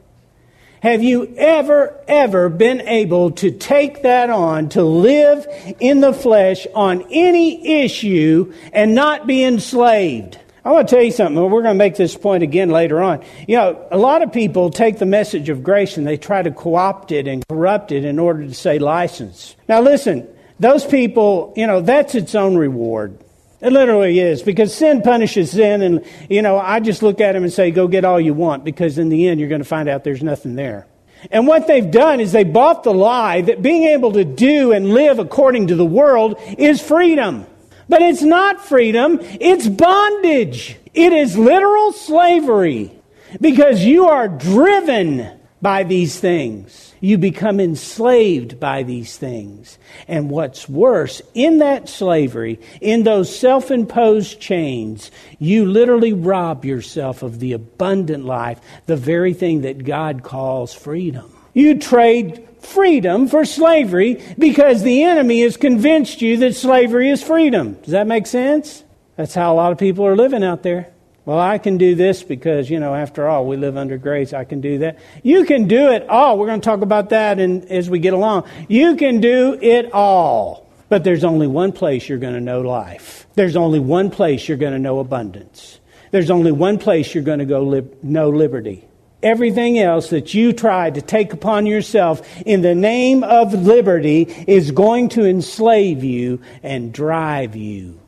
have 0.81 1.01
you 1.01 1.33
ever, 1.37 1.99
ever 2.07 2.49
been 2.49 2.81
able 2.81 3.31
to 3.31 3.49
take 3.49 4.03
that 4.03 4.29
on, 4.29 4.69
to 4.69 4.83
live 4.83 5.47
in 5.79 6.01
the 6.01 6.13
flesh 6.13 6.67
on 6.75 7.03
any 7.11 7.83
issue 7.83 8.53
and 8.71 8.93
not 8.93 9.25
be 9.25 9.43
enslaved? 9.43 10.37
I 10.63 10.71
want 10.71 10.87
to 10.89 10.95
tell 10.95 11.03
you 11.03 11.11
something. 11.11 11.41
We're 11.41 11.63
going 11.63 11.65
to 11.65 11.73
make 11.73 11.95
this 11.95 12.15
point 12.15 12.43
again 12.43 12.69
later 12.69 13.01
on. 13.01 13.23
You 13.47 13.57
know, 13.57 13.87
a 13.89 13.97
lot 13.97 14.21
of 14.21 14.31
people 14.31 14.69
take 14.69 14.99
the 14.99 15.05
message 15.05 15.49
of 15.49 15.63
grace 15.63 15.97
and 15.97 16.05
they 16.05 16.17
try 16.17 16.43
to 16.43 16.51
co 16.51 16.75
opt 16.75 17.11
it 17.11 17.27
and 17.27 17.47
corrupt 17.47 17.91
it 17.91 18.05
in 18.05 18.19
order 18.19 18.45
to 18.45 18.53
say 18.53 18.77
license. 18.77 19.55
Now, 19.67 19.81
listen, 19.81 20.27
those 20.59 20.85
people, 20.85 21.53
you 21.55 21.67
know, 21.67 21.81
that's 21.81 22.15
its 22.15 22.35
own 22.35 22.57
reward. 22.57 23.17
It 23.59 23.71
literally 23.71 24.19
is 24.19 24.43
because 24.43 24.73
sin 24.73 25.01
punishes 25.01 25.51
sin, 25.51 25.81
and 25.81 26.05
you 26.29 26.41
know, 26.41 26.59
I 26.59 26.79
just 26.79 27.01
look 27.01 27.19
at 27.19 27.31
them 27.31 27.43
and 27.43 27.51
say, 27.51 27.71
"Go 27.71 27.87
get 27.87 28.05
all 28.05 28.21
you 28.21 28.33
want," 28.33 28.63
because 28.63 28.97
in 28.97 29.09
the 29.09 29.27
end, 29.27 29.39
you're 29.39 29.49
going 29.49 29.61
to 29.61 29.67
find 29.67 29.89
out 29.89 30.03
there's 30.03 30.21
nothing 30.21 30.55
there. 30.55 30.85
And 31.31 31.47
what 31.47 31.65
they've 31.65 31.89
done 31.89 32.19
is 32.19 32.31
they 32.31 32.43
bought 32.43 32.83
the 32.83 32.93
lie 32.93 33.41
that 33.41 33.63
being 33.63 33.85
able 33.85 34.11
to 34.13 34.23
do 34.23 34.71
and 34.71 34.93
live 34.93 35.17
according 35.17 35.67
to 35.67 35.75
the 35.75 35.85
world 35.85 36.39
is 36.57 36.79
freedom. 36.79 37.47
But 37.89 38.01
it's 38.01 38.21
not 38.21 38.63
freedom, 38.63 39.19
it's 39.21 39.67
bondage. 39.67 40.77
It 40.93 41.13
is 41.13 41.37
literal 41.37 41.93
slavery 41.93 42.91
because 43.39 43.83
you 43.83 44.07
are 44.07 44.27
driven 44.27 45.29
by 45.61 45.83
these 45.83 46.19
things. 46.19 46.86
You 46.99 47.17
become 47.17 47.59
enslaved 47.59 48.59
by 48.59 48.83
these 48.83 49.17
things. 49.17 49.77
And 50.07 50.29
what's 50.29 50.67
worse, 50.67 51.21
in 51.33 51.59
that 51.59 51.89
slavery, 51.89 52.59
in 52.81 53.03
those 53.03 53.35
self 53.37 53.71
imposed 53.71 54.39
chains, 54.39 55.11
you 55.39 55.65
literally 55.65 56.13
rob 56.13 56.65
yourself 56.65 57.23
of 57.23 57.39
the 57.39 57.53
abundant 57.53 58.25
life, 58.25 58.59
the 58.85 58.97
very 58.97 59.33
thing 59.33 59.61
that 59.61 59.85
God 59.85 60.23
calls 60.23 60.73
freedom. 60.73 61.31
You 61.53 61.79
trade 61.79 62.47
freedom 62.61 63.27
for 63.27 63.45
slavery 63.45 64.21
because 64.37 64.83
the 64.83 65.03
enemy 65.03 65.41
has 65.41 65.57
convinced 65.57 66.21
you 66.21 66.37
that 66.37 66.55
slavery 66.55 67.09
is 67.09 67.23
freedom. 67.23 67.73
Does 67.75 67.91
that 67.91 68.07
make 68.07 68.27
sense? 68.27 68.83
That's 69.15 69.33
how 69.33 69.53
a 69.53 69.55
lot 69.55 69.71
of 69.71 69.77
people 69.77 70.05
are 70.05 70.15
living 70.15 70.43
out 70.43 70.63
there. 70.63 70.91
Well, 71.27 71.39
I 71.39 71.57
can 71.57 71.77
do 71.77 71.93
this 71.93 72.23
because, 72.23 72.69
you 72.69 72.79
know, 72.79 72.95
after 72.95 73.27
all, 73.27 73.45
we 73.45 73.57
live 73.57 73.75
under 73.75 73.97
grace. 73.97 74.31
I 74.31 74.45
can 74.45 74.61
do 74.61 74.77
that. 74.77 74.97
You 75.23 75.43
can 75.43 75.67
do 75.67 75.91
it 75.91 76.07
all. 76.07 76.39
We're 76.39 76.47
going 76.47 76.61
to 76.61 76.65
talk 76.65 76.79
about 76.79 77.09
that 77.09 77.37
in, 77.37 77.67
as 77.67 77.89
we 77.89 77.99
get 77.99 78.13
along. 78.13 78.47
You 78.69 78.95
can 78.95 79.19
do 79.19 79.59
it 79.61 79.91
all. 79.91 80.71
But 80.87 81.03
there's 81.03 81.25
only 81.25 81.45
one 81.45 81.73
place 81.73 82.07
you're 82.07 82.17
going 82.17 82.35
to 82.35 82.39
know 82.39 82.61
life. 82.61 83.27
There's 83.35 83.57
only 83.57 83.81
one 83.81 84.09
place 84.09 84.47
you're 84.47 84.55
going 84.55 84.71
to 84.71 84.79
know 84.79 84.99
abundance. 84.99 85.81
There's 86.11 86.31
only 86.31 86.53
one 86.53 86.79
place 86.79 87.13
you're 87.13 87.25
going 87.25 87.39
to 87.39 87.45
go 87.45 87.61
li- 87.61 87.89
know 88.01 88.29
liberty. 88.29 88.87
Everything 89.21 89.79
else 89.79 90.11
that 90.11 90.33
you 90.33 90.53
try 90.53 90.89
to 90.89 91.01
take 91.01 91.33
upon 91.33 91.65
yourself 91.65 92.25
in 92.45 92.61
the 92.61 92.73
name 92.73 93.25
of 93.25 93.51
liberty 93.53 94.21
is 94.47 94.71
going 94.71 95.09
to 95.09 95.25
enslave 95.25 96.05
you 96.05 96.39
and 96.63 96.93
drive 96.93 97.57
you. 97.57 97.99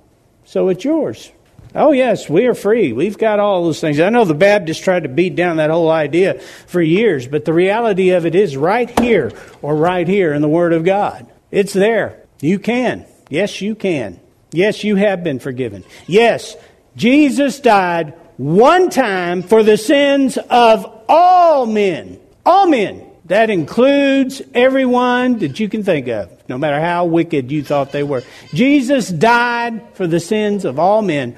So 0.45 0.69
it's 0.69 0.85
yours. 0.85 1.33
Oh, 1.75 1.91
yes, 1.91 2.27
we 2.27 2.47
are 2.47 2.55
free. 2.55 2.93
We've 2.93 3.17
got 3.17 3.39
all 3.39 3.63
those 3.63 3.79
things. 3.79 3.99
I 3.99 4.09
know 4.09 4.25
the 4.25 4.33
Baptists 4.33 4.79
tried 4.79 5.03
to 5.03 5.09
beat 5.09 5.35
down 5.35 5.57
that 5.57 5.69
whole 5.69 5.91
idea 5.91 6.39
for 6.65 6.81
years, 6.81 7.27
but 7.27 7.45
the 7.45 7.53
reality 7.53 8.09
of 8.09 8.25
it 8.25 8.33
is 8.33 8.57
right 8.57 8.99
here 8.99 9.31
or 9.61 9.75
right 9.75 10.07
here 10.07 10.33
in 10.33 10.41
the 10.41 10.49
Word 10.49 10.73
of 10.73 10.83
God. 10.83 11.27
It's 11.51 11.73
there. 11.73 12.23
You 12.41 12.57
can. 12.57 13.05
Yes, 13.29 13.61
you 13.61 13.75
can. 13.75 14.19
Yes, 14.51 14.83
you 14.83 14.95
have 14.95 15.23
been 15.23 15.37
forgiven. 15.37 15.83
Yes, 16.07 16.55
Jesus 16.95 17.59
died 17.59 18.15
one 18.37 18.89
time 18.89 19.43
for 19.43 19.61
the 19.61 19.77
sins 19.77 20.37
of 20.37 21.03
all 21.07 21.67
men. 21.67 22.19
All 22.45 22.67
men. 22.67 23.05
That 23.25 23.51
includes 23.51 24.41
everyone 24.55 25.37
that 25.39 25.59
you 25.59 25.69
can 25.69 25.83
think 25.83 26.07
of, 26.07 26.31
no 26.49 26.57
matter 26.57 26.81
how 26.81 27.05
wicked 27.05 27.51
you 27.51 27.63
thought 27.63 27.91
they 27.91 28.01
were. 28.01 28.23
Jesus 28.55 29.07
died 29.07 29.83
for 29.93 30.07
the 30.07 30.19
sins 30.19 30.65
of 30.65 30.79
all 30.79 31.03
men 31.03 31.37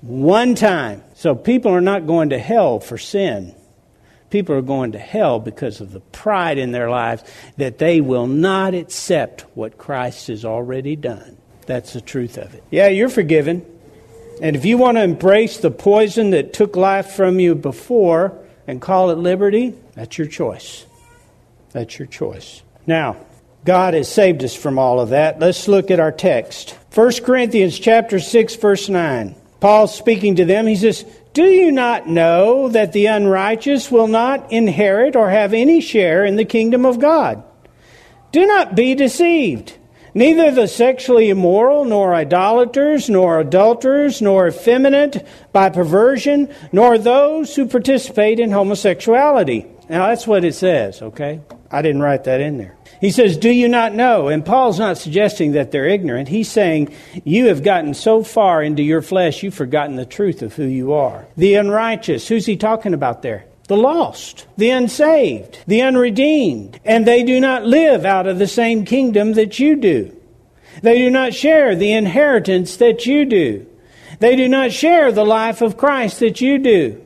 one 0.00 0.54
time. 0.54 1.02
So 1.14 1.34
people 1.34 1.72
are 1.72 1.80
not 1.80 2.06
going 2.06 2.30
to 2.30 2.38
hell 2.38 2.80
for 2.80 2.98
sin. 2.98 3.54
People 4.30 4.54
are 4.54 4.62
going 4.62 4.92
to 4.92 4.98
hell 4.98 5.40
because 5.40 5.80
of 5.80 5.92
the 5.92 6.00
pride 6.00 6.56
in 6.56 6.70
their 6.70 6.88
lives 6.88 7.24
that 7.56 7.78
they 7.78 8.00
will 8.00 8.28
not 8.28 8.74
accept 8.74 9.42
what 9.54 9.76
Christ 9.76 10.28
has 10.28 10.44
already 10.44 10.94
done. 10.94 11.36
That's 11.66 11.92
the 11.92 12.00
truth 12.00 12.38
of 12.38 12.54
it. 12.54 12.62
Yeah, 12.70 12.88
you're 12.88 13.08
forgiven. 13.08 13.66
And 14.40 14.56
if 14.56 14.64
you 14.64 14.78
want 14.78 14.96
to 14.96 15.02
embrace 15.02 15.58
the 15.58 15.70
poison 15.70 16.30
that 16.30 16.52
took 16.52 16.76
life 16.76 17.12
from 17.12 17.40
you 17.40 17.54
before 17.54 18.38
and 18.66 18.80
call 18.80 19.10
it 19.10 19.18
liberty, 19.18 19.74
that's 19.94 20.16
your 20.16 20.28
choice. 20.28 20.86
That's 21.72 21.98
your 21.98 22.06
choice. 22.06 22.62
Now, 22.86 23.16
God 23.64 23.94
has 23.94 24.10
saved 24.10 24.42
us 24.42 24.54
from 24.54 24.78
all 24.78 25.00
of 25.00 25.10
that. 25.10 25.38
Let's 25.38 25.68
look 25.68 25.90
at 25.90 26.00
our 26.00 26.12
text. 26.12 26.76
1 26.94 27.12
Corinthians 27.24 27.78
chapter 27.78 28.18
6 28.18 28.56
verse 28.56 28.88
9. 28.88 29.34
Paul's 29.60 29.94
speaking 29.94 30.36
to 30.36 30.44
them. 30.44 30.66
He 30.66 30.76
says, 30.76 31.04
"Do 31.32 31.44
you 31.44 31.70
not 31.70 32.08
know 32.08 32.68
that 32.68 32.92
the 32.92 33.06
unrighteous 33.06 33.90
will 33.90 34.08
not 34.08 34.50
inherit 34.50 35.14
or 35.14 35.30
have 35.30 35.52
any 35.52 35.80
share 35.80 36.24
in 36.24 36.36
the 36.36 36.44
kingdom 36.44 36.84
of 36.84 36.98
God? 36.98 37.42
Do 38.32 38.46
not 38.46 38.74
be 38.74 38.94
deceived." 38.94 39.74
Neither 40.12 40.50
the 40.50 40.66
sexually 40.66 41.30
immoral, 41.30 41.84
nor 41.84 42.14
idolaters, 42.14 43.08
nor 43.08 43.38
adulterers, 43.38 44.20
nor 44.20 44.48
effeminate 44.48 45.24
by 45.52 45.68
perversion, 45.68 46.48
nor 46.72 46.98
those 46.98 47.54
who 47.54 47.66
participate 47.66 48.40
in 48.40 48.50
homosexuality. 48.50 49.66
Now 49.88 50.08
that's 50.08 50.26
what 50.26 50.44
it 50.44 50.54
says, 50.54 51.00
okay? 51.00 51.38
I 51.70 51.82
didn't 51.82 52.02
write 52.02 52.24
that 52.24 52.40
in 52.40 52.58
there. 52.58 52.74
He 53.00 53.10
says, 53.10 53.38
Do 53.38 53.50
you 53.50 53.66
not 53.66 53.94
know? 53.94 54.28
And 54.28 54.44
Paul's 54.44 54.78
not 54.78 54.98
suggesting 54.98 55.52
that 55.52 55.70
they're 55.70 55.88
ignorant. 55.88 56.28
He's 56.28 56.50
saying, 56.50 56.94
You 57.24 57.46
have 57.46 57.62
gotten 57.62 57.94
so 57.94 58.22
far 58.22 58.62
into 58.62 58.82
your 58.82 59.00
flesh, 59.00 59.42
you've 59.42 59.54
forgotten 59.54 59.96
the 59.96 60.04
truth 60.04 60.42
of 60.42 60.54
who 60.54 60.64
you 60.64 60.92
are. 60.92 61.26
The 61.36 61.54
unrighteous, 61.54 62.28
who's 62.28 62.46
he 62.46 62.56
talking 62.56 62.92
about 62.92 63.22
there? 63.22 63.46
The 63.68 63.76
lost, 63.76 64.46
the 64.56 64.70
unsaved, 64.70 65.60
the 65.66 65.80
unredeemed. 65.80 66.78
And 66.84 67.06
they 67.06 67.22
do 67.22 67.40
not 67.40 67.64
live 67.64 68.04
out 68.04 68.26
of 68.26 68.38
the 68.38 68.48
same 68.48 68.84
kingdom 68.84 69.32
that 69.34 69.58
you 69.58 69.76
do. 69.76 70.14
They 70.82 70.98
do 70.98 71.08
not 71.08 71.34
share 71.34 71.74
the 71.74 71.92
inheritance 71.92 72.76
that 72.76 73.06
you 73.06 73.24
do. 73.24 73.66
They 74.18 74.36
do 74.36 74.48
not 74.48 74.72
share 74.72 75.10
the 75.10 75.24
life 75.24 75.62
of 75.62 75.76
Christ 75.78 76.20
that 76.20 76.40
you 76.40 76.58
do. 76.58 77.02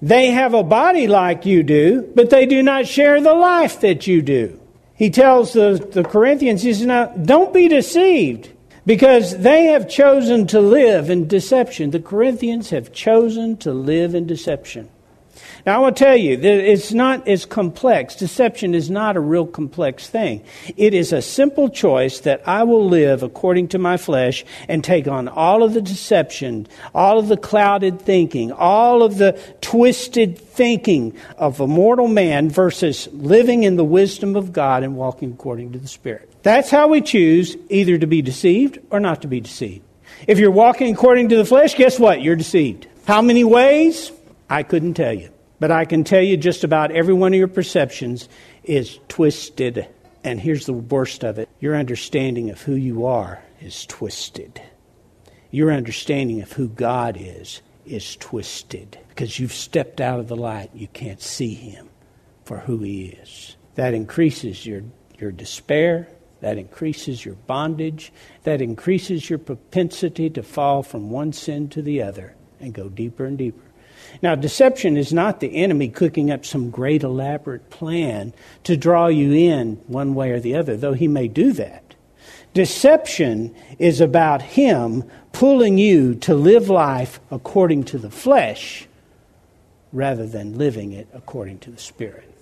They 0.00 0.30
have 0.30 0.54
a 0.54 0.62
body 0.62 1.08
like 1.08 1.46
you 1.46 1.62
do, 1.62 2.02
but 2.14 2.30
they 2.30 2.46
do 2.46 2.62
not 2.62 2.86
share 2.86 3.20
the 3.20 3.34
life 3.34 3.80
that 3.80 4.06
you 4.06 4.22
do. 4.22 4.60
He 4.96 5.10
tells 5.10 5.52
the, 5.52 5.88
the 5.92 6.04
Corinthians, 6.04 6.62
he 6.62 6.72
says, 6.72 6.86
now, 6.86 7.06
don't 7.06 7.52
be 7.52 7.68
deceived 7.68 8.50
because 8.86 9.36
they 9.38 9.66
have 9.66 9.88
chosen 9.88 10.46
to 10.48 10.60
live 10.60 11.10
in 11.10 11.28
deception. 11.28 11.90
The 11.90 12.00
Corinthians 12.00 12.70
have 12.70 12.92
chosen 12.92 13.56
to 13.58 13.72
live 13.72 14.14
in 14.14 14.26
deception. 14.26 14.88
Now, 15.66 15.74
I 15.74 15.78
want 15.78 15.96
to 15.96 16.04
tell 16.04 16.16
you 16.16 16.36
that 16.36 16.70
it's 16.70 16.92
not 16.92 17.26
as 17.26 17.44
complex. 17.44 18.14
Deception 18.14 18.72
is 18.72 18.88
not 18.88 19.16
a 19.16 19.20
real 19.20 19.44
complex 19.44 20.08
thing. 20.08 20.44
It 20.76 20.94
is 20.94 21.12
a 21.12 21.20
simple 21.20 21.68
choice 21.68 22.20
that 22.20 22.46
I 22.46 22.62
will 22.62 22.88
live 22.88 23.24
according 23.24 23.68
to 23.68 23.78
my 23.80 23.96
flesh 23.96 24.44
and 24.68 24.84
take 24.84 25.08
on 25.08 25.26
all 25.26 25.64
of 25.64 25.74
the 25.74 25.82
deception, 25.82 26.68
all 26.94 27.18
of 27.18 27.26
the 27.26 27.36
clouded 27.36 28.00
thinking, 28.00 28.52
all 28.52 29.02
of 29.02 29.18
the 29.18 29.32
twisted 29.60 30.38
thinking 30.38 31.16
of 31.36 31.58
a 31.58 31.66
mortal 31.66 32.06
man 32.06 32.48
versus 32.48 33.08
living 33.12 33.64
in 33.64 33.74
the 33.74 33.84
wisdom 33.84 34.36
of 34.36 34.52
God 34.52 34.84
and 34.84 34.96
walking 34.96 35.32
according 35.32 35.72
to 35.72 35.80
the 35.80 35.88
Spirit. 35.88 36.32
That's 36.44 36.70
how 36.70 36.86
we 36.86 37.00
choose 37.00 37.56
either 37.70 37.98
to 37.98 38.06
be 38.06 38.22
deceived 38.22 38.78
or 38.90 39.00
not 39.00 39.22
to 39.22 39.26
be 39.26 39.40
deceived. 39.40 39.82
If 40.28 40.38
you're 40.38 40.52
walking 40.52 40.94
according 40.94 41.30
to 41.30 41.36
the 41.36 41.44
flesh, 41.44 41.74
guess 41.74 41.98
what? 41.98 42.22
You're 42.22 42.36
deceived. 42.36 42.86
How 43.04 43.20
many 43.20 43.42
ways? 43.42 44.12
I 44.48 44.62
couldn't 44.62 44.94
tell 44.94 45.12
you. 45.12 45.30
But 45.58 45.70
I 45.70 45.84
can 45.84 46.04
tell 46.04 46.22
you 46.22 46.36
just 46.36 46.64
about 46.64 46.90
every 46.90 47.14
one 47.14 47.32
of 47.32 47.38
your 47.38 47.48
perceptions 47.48 48.28
is 48.64 48.98
twisted. 49.08 49.88
And 50.22 50.40
here's 50.40 50.66
the 50.66 50.72
worst 50.72 51.24
of 51.24 51.38
it 51.38 51.48
your 51.60 51.76
understanding 51.76 52.50
of 52.50 52.60
who 52.62 52.74
you 52.74 53.06
are 53.06 53.42
is 53.60 53.86
twisted. 53.86 54.60
Your 55.50 55.72
understanding 55.72 56.42
of 56.42 56.52
who 56.52 56.68
God 56.68 57.16
is 57.18 57.62
is 57.86 58.16
twisted 58.16 58.98
because 59.08 59.38
you've 59.38 59.52
stepped 59.52 60.00
out 60.00 60.20
of 60.20 60.28
the 60.28 60.36
light. 60.36 60.70
You 60.74 60.88
can't 60.88 61.22
see 61.22 61.54
Him 61.54 61.88
for 62.44 62.58
who 62.58 62.78
He 62.78 63.06
is. 63.06 63.56
That 63.76 63.94
increases 63.94 64.66
your, 64.66 64.82
your 65.18 65.32
despair. 65.32 66.08
That 66.40 66.58
increases 66.58 67.24
your 67.24 67.34
bondage. 67.34 68.12
That 68.42 68.60
increases 68.60 69.30
your 69.30 69.38
propensity 69.38 70.28
to 70.30 70.42
fall 70.42 70.82
from 70.82 71.10
one 71.10 71.32
sin 71.32 71.68
to 71.70 71.82
the 71.82 72.02
other 72.02 72.34
and 72.60 72.74
go 72.74 72.88
deeper 72.88 73.24
and 73.24 73.38
deeper. 73.38 73.62
Now, 74.22 74.34
deception 74.34 74.96
is 74.96 75.12
not 75.12 75.40
the 75.40 75.56
enemy 75.56 75.88
cooking 75.88 76.30
up 76.30 76.44
some 76.44 76.70
great 76.70 77.02
elaborate 77.02 77.70
plan 77.70 78.32
to 78.64 78.76
draw 78.76 79.08
you 79.08 79.32
in 79.32 79.76
one 79.86 80.14
way 80.14 80.30
or 80.30 80.40
the 80.40 80.54
other, 80.54 80.76
though 80.76 80.94
he 80.94 81.08
may 81.08 81.28
do 81.28 81.52
that. 81.52 81.94
Deception 82.54 83.54
is 83.78 84.00
about 84.00 84.40
him 84.40 85.04
pulling 85.32 85.76
you 85.76 86.14
to 86.14 86.34
live 86.34 86.70
life 86.70 87.20
according 87.30 87.84
to 87.84 87.98
the 87.98 88.10
flesh 88.10 88.88
rather 89.92 90.26
than 90.26 90.56
living 90.56 90.92
it 90.92 91.06
according 91.12 91.58
to 91.58 91.70
the 91.70 91.78
Spirit. 91.78 92.32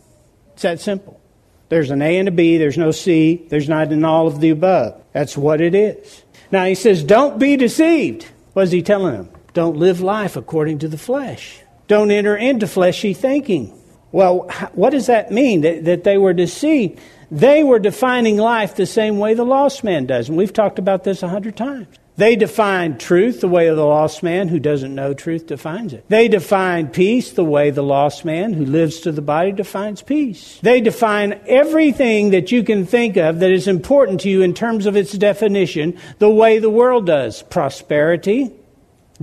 It's 0.53 0.63
that 0.63 0.81
simple. 0.81 1.21
There's 1.69 1.91
an 1.91 2.03
A 2.03 2.19
and 2.19 2.29
a 2.29 2.31
B, 2.31 2.59
there's 2.59 2.79
no 2.79 2.93
C, 2.93 3.45
there's 3.49 3.69
not 3.69 3.91
an 3.91 4.05
all 4.05 4.29
of 4.29 4.41
the 4.41 4.51
above. 4.51 5.03
That's 5.13 5.37
what 5.37 5.61
it 5.61 5.75
is. 5.75 6.23
Now 6.53 6.65
he 6.67 6.77
says, 6.77 7.03
Don't 7.03 7.39
be 7.39 7.57
deceived. 7.57 8.29
What 8.53 8.63
is 8.63 8.71
he 8.71 8.83
telling 8.83 9.15
them? 9.15 9.31
Don't 9.53 9.77
live 9.77 10.01
life 10.01 10.37
according 10.37 10.79
to 10.81 10.89
the 10.89 10.99
flesh. 10.99 11.61
Don't 11.87 12.11
enter 12.11 12.37
into 12.37 12.67
fleshy 12.67 13.15
thinking. 13.15 13.79
Well, 14.13 14.49
what 14.75 14.91
does 14.91 15.07
that 15.07 15.33
mean? 15.33 15.63
That, 15.63 15.85
that 15.85 16.05
they 16.05 16.19
were 16.19 16.33
deceived. 16.33 17.01
They 17.31 17.65
were 17.65 17.81
defining 17.81 18.37
life 18.37 18.77
the 18.77 18.87
same 18.87 19.19
way 19.19 19.35
the 19.35 19.45
lost 19.45 19.83
man 19.83 20.07
does. 20.07 20.29
And 20.29 20.39
we've 20.39 20.53
talked 20.53 20.79
about 20.79 21.05
this 21.05 21.23
a 21.23 21.29
hundred 21.29 21.57
times. 21.57 21.89
They 22.17 22.37
define 22.37 22.99
truth 22.99 23.41
the 23.41 23.49
way 23.49 23.67
the 23.67 23.85
lost 23.85 24.23
man 24.23 24.47
who 24.47 24.61
doesn't 24.61 24.95
know 24.95 25.15
truth 25.15 25.49
defines 25.49 25.93
it. 25.93 26.05
They 26.09 26.29
define 26.29 26.89
peace 26.89 27.33
the 27.33 27.45
way 27.45 27.71
the 27.71 27.83
lost 27.83 28.25
man 28.25 28.53
who 28.53 28.65
lives 28.65 29.01
to 29.01 29.11
the 29.11 29.21
body 29.21 29.51
defines 29.51 30.01
peace. 30.01 30.61
They 30.63 30.81
define 30.81 31.41
everything 31.49 32.31
that 32.31 32.53
you 32.53 32.63
can 32.63 32.87
think 32.87 33.17
of 33.17 33.41
that 33.41 33.51
is 33.51 33.67
important 33.67 34.21
to 34.21 34.31
you 34.31 34.43
in 34.43 34.55
terms 34.55 34.87
of 34.87 34.97
its 34.97 35.11
definition 35.13 35.99
the 36.21 36.31
way 36.31 36.61
the 36.61 36.71
world 36.71 37.07
does. 37.07 37.43
Prosperity, 37.43 38.53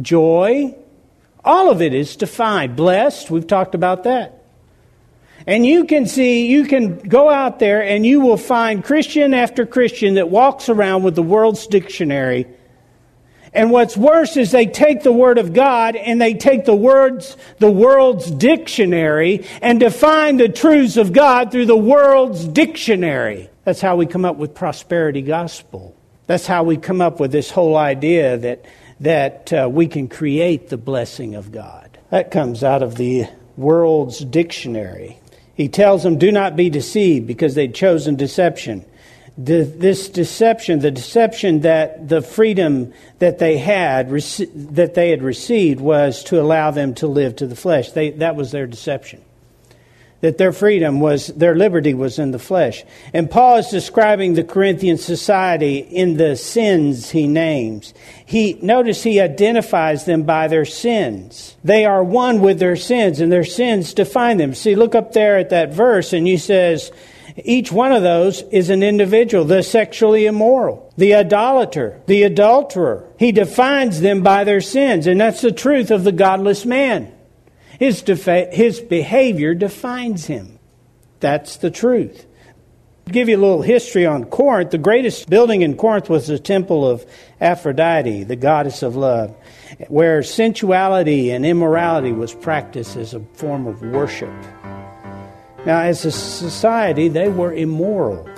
joy, 0.02 0.76
all 1.44 1.70
of 1.70 1.82
it 1.82 1.94
is 1.94 2.16
defined. 2.16 2.76
Blessed, 2.76 3.32
we've 3.32 3.48
talked 3.48 3.76
about 3.76 4.04
that. 4.04 4.42
And 5.48 5.66
you 5.66 5.86
can 5.86 6.06
see, 6.06 6.48
you 6.48 6.66
can 6.66 7.00
go 7.00 7.30
out 7.30 7.60
there 7.60 7.82
and 7.82 8.06
you 8.06 8.20
will 8.20 8.38
find 8.38 8.84
Christian 8.84 9.34
after 9.34 9.66
Christian 9.66 10.16
that 10.16 10.30
walks 10.30 10.70
around 10.70 11.04
with 11.04 11.16
the 11.16 11.24
world's 11.24 11.66
dictionary. 11.66 12.48
And 13.54 13.72
what's 13.72 13.98
worse 13.98 14.38
is 14.38 14.52
they 14.52 14.68
take 14.68 15.04
the 15.04 15.12
Word 15.12 15.38
of 15.38 15.54
God 15.54 15.96
and 15.96 16.22
they 16.22 16.36
take 16.36 16.66
the 16.66 16.76
words, 16.76 17.36
the 17.60 17.72
world's 17.72 18.30
dictionary 18.32 19.46
and 19.62 19.80
define 19.80 20.38
the 20.38 20.48
truths 20.48 20.96
of 20.96 21.12
God 21.12 21.52
through 21.52 21.66
the 21.66 21.76
world's 21.76 22.48
dictionary. 22.48 23.50
That's 23.66 23.82
how 23.82 23.96
we 23.96 24.06
come 24.06 24.26
up 24.26 24.38
with 24.38 24.56
prosperity 24.56 25.22
gospel. 25.22 25.96
That's 26.28 26.48
how 26.48 26.64
we 26.64 26.78
come 26.78 27.02
up 27.02 27.20
with 27.20 27.32
this 27.32 27.52
whole 27.52 27.76
idea 27.76 28.38
that 28.38 28.66
that 29.02 29.52
uh, 29.52 29.68
we 29.72 29.88
can 29.88 30.08
create 30.08 30.70
the 30.70 30.78
blessing 30.78 31.36
of 31.36 31.52
God. 31.52 31.98
That 32.10 32.32
comes 32.32 32.64
out 32.64 32.84
of 32.84 32.96
the 32.96 33.26
world's 33.58 34.20
dictionary. 34.20 35.20
He 35.56 35.70
tells 35.70 36.04
them, 36.04 36.18
Do 36.18 36.32
not 36.32 36.56
be 36.56 36.70
deceived 36.70 37.28
because 37.28 37.56
they'd 37.56 37.76
chosen 37.76 38.16
deception. 38.16 38.86
This 39.38 40.10
deception, 40.10 40.80
the 40.80 40.92
deception 40.92 41.62
that 41.62 42.10
the 42.10 42.22
freedom 42.22 42.94
that 43.20 43.40
they 43.40 43.58
had, 43.58 44.10
that 44.10 44.94
they 44.94 45.10
had 45.10 45.24
received, 45.24 45.80
was 45.80 46.24
to 46.26 46.40
allow 46.40 46.72
them 46.72 46.94
to 46.96 47.08
live 47.08 47.38
to 47.38 47.48
the 47.48 47.56
flesh. 47.56 47.92
They, 47.92 48.12
that 48.12 48.36
was 48.36 48.52
their 48.52 48.68
deception. 48.68 49.22
That 50.22 50.38
their 50.38 50.52
freedom 50.52 51.00
was, 51.00 51.28
their 51.28 51.56
liberty 51.56 51.94
was 51.94 52.18
in 52.18 52.32
the 52.32 52.40
flesh. 52.40 52.84
And 53.14 53.30
Paul 53.30 53.58
is 53.58 53.68
describing 53.68 54.34
the 54.34 54.44
Corinthian 54.44 54.98
society 54.98 55.80
in 55.80 56.18
the 56.18 56.36
sins 56.36 57.10
he 57.10 57.28
names. 57.28 57.94
He, 58.26 58.54
notice 58.62 59.04
he 59.04 59.20
identifies 59.20 60.06
them 60.06 60.24
by 60.24 60.48
their 60.48 60.66
sins. 60.66 61.58
They 61.64 61.86
are 61.86 62.04
one 62.04 62.40
with 62.40 62.60
their 62.60 62.76
sins, 62.76 63.20
and 63.20 63.32
their 63.32 63.44
sins 63.44 63.94
define 63.94 64.38
them. 64.38 64.54
See, 64.54 64.76
look 64.76 64.96
up 64.96 65.14
there 65.14 65.38
at 65.38 65.50
that 65.50 65.74
verse, 65.74 66.14
and 66.14 66.26
he 66.26 66.38
says, 66.38 66.92
each 67.38 67.72
one 67.72 67.92
of 67.92 68.04
those 68.04 68.42
is 68.52 68.70
an 68.70 68.84
individual, 68.84 69.46
the 69.46 69.64
sexually 69.64 70.26
immoral, 70.26 70.92
the 70.98 71.16
idolater, 71.16 72.02
the 72.06 72.24
adulterer. 72.24 73.08
He 73.18 73.32
defines 73.32 74.02
them 74.02 74.22
by 74.22 74.44
their 74.44 74.62
sins, 74.62 75.08
and 75.08 75.20
that's 75.20 75.42
the 75.42 75.52
truth 75.52 75.92
of 75.92 76.04
the 76.04 76.12
godless 76.12 76.66
man. 76.66 77.12
His, 77.82 78.04
defa- 78.04 78.54
his 78.54 78.80
behavior 78.80 79.56
defines 79.56 80.28
him. 80.28 80.60
That's 81.20 81.58
the 81.58 81.72
truth. 81.72 82.28
Give 83.06 83.28
you 83.28 83.38
a 83.38 83.42
little 83.42 83.64
history 83.64 84.06
on 84.06 84.26
Corinth, 84.26 84.70
the 84.70 84.78
greatest 84.78 85.28
building 85.32 85.64
in 85.64 85.76
Corinth 85.76 86.08
was 86.08 86.28
the 86.28 86.38
temple 86.38 86.88
of 86.88 87.04
Aphrodite, 87.42 88.26
the 88.26 88.36
goddess 88.36 88.84
of 88.84 88.96
love, 88.96 89.36
where 89.88 90.22
sensuality 90.22 91.32
and 91.32 91.44
immorality 91.44 92.12
was 92.12 92.36
practiced 92.36 92.98
as 92.98 93.16
a 93.16 93.20
form 93.34 93.66
of 93.66 93.82
worship. 93.82 94.30
Now, 95.66 95.82
as 95.82 96.06
a 96.06 96.12
society, 96.12 97.08
they 97.08 97.30
were 97.30 97.52
immoral. 97.52 98.30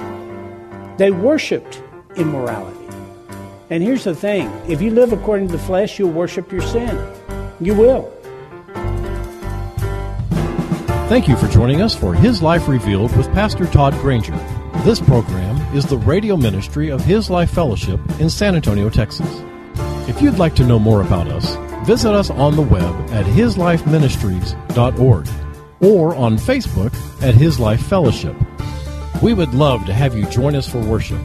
They 0.96 1.12
worshiped 1.12 1.84
immorality. 2.16 2.80
And 3.70 3.84
here's 3.84 4.06
the 4.06 4.16
thing 4.16 4.50
if 4.70 4.82
you 4.82 4.92
live 4.92 5.12
according 5.12 5.48
to 5.48 5.52
the 5.52 5.64
flesh, 5.64 6.00
you'll 6.00 6.12
worship 6.12 6.50
your 6.50 6.62
sin. 6.62 6.98
You 7.60 7.74
will. 7.74 8.13
Thank 11.14 11.28
you 11.28 11.38
for 11.38 11.48
joining 11.48 11.84
us 11.84 11.94
for 11.94 12.16
His 12.16 12.42
Life 12.42 12.68
Revealed 12.68 13.16
with 13.16 13.32
Pastor 13.34 13.68
Todd 13.68 13.94
Granger. 14.02 14.36
This 14.78 15.00
program 15.00 15.56
is 15.76 15.86
the 15.86 16.00
radio 16.00 16.36
ministry 16.36 16.90
of 16.90 17.06
His 17.06 17.30
Life 17.30 17.52
Fellowship 17.52 18.00
in 18.20 18.32
San 18.32 18.56
Antonio, 18.56 18.90
Texas. 18.90 19.30
If 20.10 20.24
you'd 20.24 20.40
like 20.40 20.56
to 20.56 20.66
know 20.66 20.80
more 20.80 21.02
about 21.02 21.28
us, 21.28 21.56
visit 21.86 22.16
us 22.16 22.32
on 22.32 22.56
the 22.56 22.64
web 22.64 22.96
at 23.12 23.28
hislifeministries.org 23.28 25.28
or 25.82 26.16
on 26.16 26.38
Facebook 26.38 27.22
at 27.22 27.36
His 27.36 27.60
Life 27.60 27.86
Fellowship. 27.86 28.36
We 29.22 29.36
would 29.36 29.54
love 29.54 29.86
to 29.86 29.94
have 29.94 30.18
you 30.18 30.26
join 30.32 30.56
us 30.56 30.68
for 30.68 30.80
worship. 30.80 31.22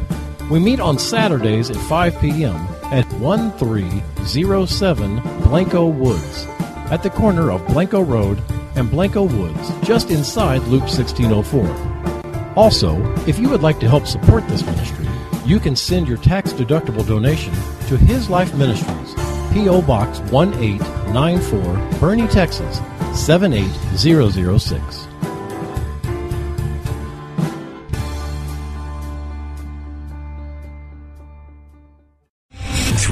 We 0.50 0.58
meet 0.58 0.80
on 0.80 0.98
Saturdays 0.98 1.70
at 1.70 1.76
5 1.76 2.20
p.m. 2.20 2.56
at 2.92 3.10
1307 3.14 5.20
Blanco 5.44 5.86
Woods 5.86 6.46
at 6.90 7.02
the 7.02 7.08
corner 7.08 7.50
of 7.50 7.66
Blanco 7.68 8.02
Road 8.02 8.42
and 8.78 8.90
Blanco 8.90 9.24
Woods, 9.24 9.70
just 9.82 10.10
inside 10.10 10.62
Loop 10.62 10.82
1604. 10.82 12.54
Also, 12.54 12.96
if 13.26 13.38
you 13.38 13.48
would 13.48 13.62
like 13.62 13.80
to 13.80 13.88
help 13.88 14.06
support 14.06 14.46
this 14.48 14.64
ministry, 14.64 15.06
you 15.44 15.58
can 15.58 15.74
send 15.74 16.06
your 16.06 16.18
tax 16.18 16.52
deductible 16.52 17.06
donation 17.06 17.52
to 17.88 17.96
His 17.96 18.30
Life 18.30 18.54
Ministries, 18.54 19.14
P.O. 19.52 19.82
Box 19.82 20.20
1894, 20.30 21.60
Boerne, 21.98 22.30
Texas 22.30 22.78
78006. 23.14 25.07